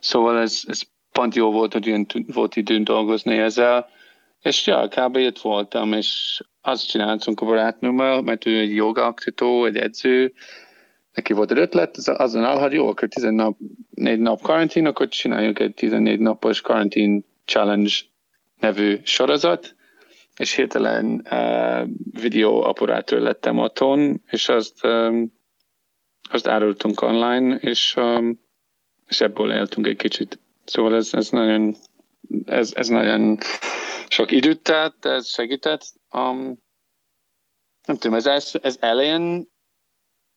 Szóval 0.00 0.38
ez, 0.38 0.62
ez 0.66 0.80
pont 1.12 1.34
jó 1.34 1.52
volt, 1.52 1.72
hogy 1.72 1.86
ilyen 1.86 2.06
volt 2.26 2.56
időn 2.56 2.84
dolgozni 2.84 3.38
ezzel, 3.38 3.88
és 4.42 4.66
ja, 4.66 4.88
kb. 4.88 5.16
itt 5.16 5.38
voltam, 5.38 5.92
és 5.92 6.40
azt 6.60 6.88
csináltunk 6.88 7.40
a 7.40 7.46
barátnőmmel, 7.46 8.20
mert 8.20 8.46
ő 8.46 8.58
egy 8.58 8.74
jogaaktató, 8.74 9.64
egy 9.64 9.76
edző, 9.76 10.32
neki 11.12 11.32
volt 11.32 11.50
egy 11.50 11.58
ötlet, 11.58 11.96
azon 11.96 12.58
hogy 12.58 12.72
jó, 12.72 12.88
akkor 12.88 13.08
14 13.08 13.54
nap 14.18 14.40
karantén, 14.42 14.86
akkor 14.86 15.08
csináljunk 15.08 15.58
egy 15.58 15.74
14 15.74 16.18
napos 16.18 16.60
karantén 16.60 17.24
challenge 17.44 17.92
nevű 18.60 18.98
sorozat, 19.02 19.74
és 20.36 20.54
hirtelen 20.54 21.26
uh, 21.30 21.88
videóapparátor 22.20 23.20
lettem 23.20 23.58
otthon, 23.58 24.22
és 24.30 24.48
azt, 24.48 24.84
um, 24.84 25.32
azt 26.30 26.46
árultunk 26.46 27.02
online, 27.02 27.56
és, 27.56 27.94
um, 27.96 28.40
és 29.08 29.20
ebből 29.20 29.52
éltünk 29.52 29.86
egy 29.86 29.96
kicsit. 29.96 30.38
Szóval 30.64 30.94
ez, 30.94 31.08
ez 31.12 31.28
nagyon 31.28 31.76
ez, 32.44 32.72
ez 32.74 32.88
nagyon 32.88 33.38
sok 34.10 34.30
időt 34.30 34.62
tett, 34.62 35.04
ez 35.04 35.28
segített. 35.28 35.82
Um, 36.12 36.58
nem 37.86 37.96
tudom, 37.96 38.16
ez, 38.16 38.26
ez, 38.62 38.76
elején 38.80 39.48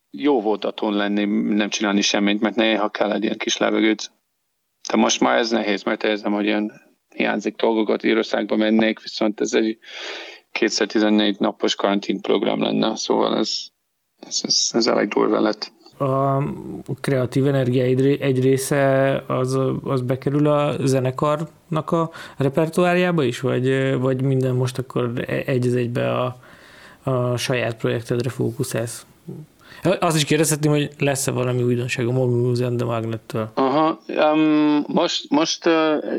jó 0.10 0.42
volt 0.42 0.66
otthon 0.66 0.94
lenni, 0.94 1.26
nem 1.56 1.70
csinálni 1.70 2.02
semmit, 2.02 2.42
mert 2.42 2.56
néha 2.56 2.90
kell 2.90 3.12
egy 3.12 3.24
ilyen 3.24 3.38
kis 3.38 3.58
levegőt. 3.58 4.12
De 4.90 4.98
most 4.98 5.20
már 5.20 5.38
ez 5.38 5.50
nehéz, 5.50 5.84
mert 5.84 6.04
érzem, 6.04 6.32
hogy 6.32 6.46
ilyen 6.46 6.72
hiányzik 7.16 7.56
dolgokat, 7.56 8.04
Írországba 8.04 8.56
mennék, 8.56 9.02
viszont 9.02 9.42
ez 9.42 9.54
egy 9.54 9.78
2014 10.52 11.40
napos 11.40 11.76
karantén 11.76 12.22
program 12.22 12.62
lenne, 12.62 12.96
szóval 12.96 13.38
ez, 13.38 13.68
ez, 14.20 14.42
ez, 14.44 14.70
ez 14.74 14.88
elég 14.88 15.08
durva 15.08 15.40
lett 15.40 15.72
a 16.02 16.44
kreatív 17.02 17.48
energia 17.48 17.84
egy 18.20 18.42
része 18.42 19.14
az, 19.28 19.60
az 19.84 20.02
bekerül 20.02 20.48
a 20.48 20.76
zenekarnak 20.86 21.92
a 21.92 22.10
repertoárjába 22.38 23.24
is, 23.24 23.40
vagy, 23.40 23.98
vagy 24.00 24.22
minden 24.22 24.56
most 24.56 24.78
akkor 24.78 25.12
egy 25.46 25.68
az 25.68 25.76
egybe 25.76 26.12
a, 26.12 26.36
a 27.04 27.38
saját 27.38 27.76
projektedre 27.76 28.30
fókuszálsz? 28.30 29.06
Azt 30.00 30.16
is 30.16 30.24
kérdezhetném, 30.24 30.72
hogy 30.72 30.90
lesz-e 30.98 31.32
valami 31.32 31.64
újdonság 31.64 32.08
a 32.08 32.12
Mobius 32.12 32.60
and 32.60 32.78
the 32.78 32.86
Magnettől? 32.86 33.52
Aha, 33.54 34.00
um, 34.08 34.84
most, 34.88 35.30
most 35.30 35.66
uh, 35.66 35.74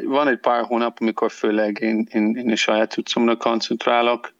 van 0.05 0.29
egy 0.29 0.39
pár 0.39 0.65
hónap, 0.65 0.97
amikor 1.01 1.31
főleg 1.31 1.79
én, 1.81 2.09
én, 2.13 2.37
én 2.37 2.51
a 2.51 2.57
saját 2.57 2.95
tudszomra 2.95 3.37
koncentrálok, 3.37 4.33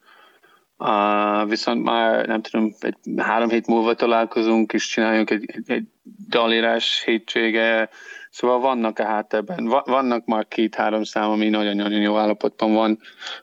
Uh, 0.83 1.49
viszont 1.49 1.83
már 1.83 2.27
nem 2.27 2.43
tudom, 2.43 2.75
egy 2.81 2.97
három 3.17 3.49
hét 3.49 3.67
múlva 3.67 3.95
találkozunk, 3.95 4.73
és 4.73 4.87
csináljunk 4.87 5.31
egy, 5.31 5.45
egy, 5.47 5.71
egy 5.71 5.85
dalírás 6.29 7.03
hétsége, 7.05 7.89
szóval 8.31 8.61
vannak 8.61 8.99
a 8.99 9.05
háttérben, 9.05 9.67
vannak 9.85 10.25
már 10.25 10.49
két-három 10.49 11.03
szám, 11.03 11.31
ami 11.31 11.49
nagyon-nagyon 11.49 12.01
jó 12.01 12.17
állapotban 12.17 12.73
van, 12.73 12.99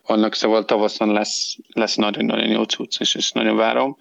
vannak, 0.06 0.34
szóval 0.34 0.66
tavaszon 0.66 1.12
lesz, 1.12 1.56
lesz 1.74 1.96
nagyon-nagyon 1.96 2.50
jó 2.50 2.64
cucc, 2.64 3.00
és 3.00 3.16
ezt 3.16 3.34
nagyon 3.34 3.56
várom. 3.56 3.98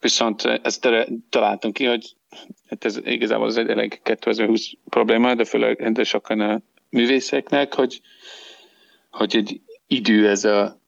Viszont 0.00 0.44
ezt 0.62 0.88
találtunk 1.28 1.74
ki, 1.74 1.84
hogy 1.84 2.16
hát 2.68 2.84
ez 2.84 2.98
igazából 3.04 3.46
az 3.46 3.56
egy 3.56 3.68
elég 3.68 4.00
2020 4.02 4.70
probléma, 4.88 5.34
de 5.34 5.44
főleg 5.44 5.92
de 5.92 6.04
sokan 6.04 6.40
a 6.40 6.60
művészeknek, 6.88 7.74
hogy, 7.74 8.00
hogy 9.10 9.36
egy 9.36 9.60
idő 9.86 10.28
ez 10.28 10.44
a 10.44 10.80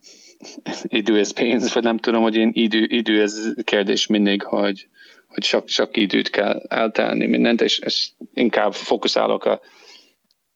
idő 0.83 1.18
ez 1.18 1.33
pénz, 1.33 1.74
vagy 1.74 1.83
nem 1.83 1.98
tudom, 1.98 2.22
hogy 2.22 2.37
én 2.37 2.51
idő, 2.53 2.87
idő 2.88 3.22
ez 3.22 3.53
kérdés 3.64 4.07
mindig, 4.07 4.42
hogy, 4.42 4.88
hogy 5.27 5.42
sok, 5.42 5.68
sok 5.68 5.96
időt 5.96 6.31
kell 6.31 6.62
eltelni 6.68 7.27
mindent, 7.27 7.61
és, 7.61 7.79
és 7.79 8.09
inkább 8.35 8.72
fókuszálok 8.72 9.44
a 9.44 9.61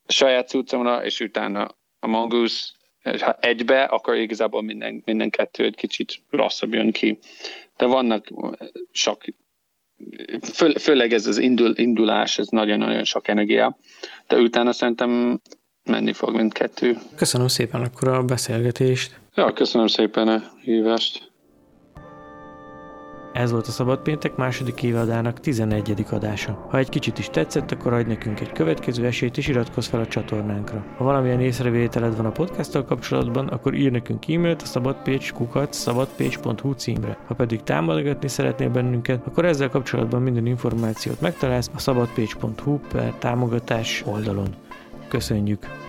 saját 0.07 0.47
cuccomra, 0.47 1.05
és 1.05 1.19
utána 1.19 1.75
a 1.99 2.07
mongoose, 2.07 2.71
ha 3.03 3.37
egybe, 3.39 3.83
akkor 3.83 4.15
igazából 4.15 4.61
minden, 4.61 5.01
minden 5.05 5.29
kettő 5.29 5.63
egy 5.63 5.75
kicsit 5.75 6.21
rosszabb 6.29 6.73
jön 6.73 6.91
ki. 6.91 7.19
De 7.77 7.85
vannak 7.85 8.27
sok, 8.91 9.23
fő, 10.53 10.73
főleg 10.73 11.13
ez 11.13 11.27
az 11.27 11.37
indul, 11.37 11.73
indulás, 11.75 12.37
ez 12.37 12.47
nagyon-nagyon 12.47 13.03
sok 13.03 13.27
energia, 13.27 13.77
de 14.27 14.37
utána 14.37 14.71
szerintem 14.71 15.41
menni 15.83 16.13
fog 16.13 16.35
mindkettő. 16.35 16.97
Köszönöm 17.15 17.47
szépen 17.47 17.81
akkor 17.81 18.07
a 18.07 18.23
beszélgetést. 18.23 19.21
Ja, 19.35 19.53
köszönöm 19.53 19.87
szépen 19.87 20.27
a 20.27 20.41
hívást. 20.61 21.31
Ez 23.33 23.51
volt 23.51 23.67
a 23.67 23.71
Szabad 23.71 23.99
Péntek 23.99 24.35
második 24.35 24.83
évadának 24.83 25.39
11. 25.39 26.05
adása. 26.11 26.67
Ha 26.69 26.77
egy 26.77 26.89
kicsit 26.89 27.19
is 27.19 27.29
tetszett, 27.29 27.71
akkor 27.71 27.93
adj 27.93 28.07
nekünk 28.07 28.39
egy 28.39 28.51
következő 28.51 29.05
esélyt 29.05 29.37
és 29.37 29.47
iratkozz 29.47 29.87
fel 29.87 29.99
a 29.99 30.07
csatornánkra. 30.07 30.85
Ha 30.97 31.03
valamilyen 31.03 31.41
észrevételed 31.41 32.15
van 32.15 32.25
a 32.25 32.31
podcasttal 32.31 32.85
kapcsolatban, 32.85 33.47
akkor 33.47 33.73
ír 33.73 33.91
nekünk 33.91 34.29
e-mailt 34.29 34.61
a 34.61 34.65
szabadpécs 34.65 35.33
kukat 35.33 35.73
szabadpécs.hu 35.73 36.71
címre. 36.71 37.17
Ha 37.27 37.33
pedig 37.33 37.63
támogatni 37.63 38.27
szeretnél 38.27 38.69
bennünket, 38.69 39.27
akkor 39.27 39.45
ezzel 39.45 39.69
kapcsolatban 39.69 40.21
minden 40.21 40.45
információt 40.45 41.21
megtalálsz 41.21 41.71
a 41.75 41.79
szabadpécs.hu 41.79 42.79
per 42.79 43.13
támogatás 43.19 44.03
oldalon. 44.05 44.55
Köszönjük! 45.07 45.82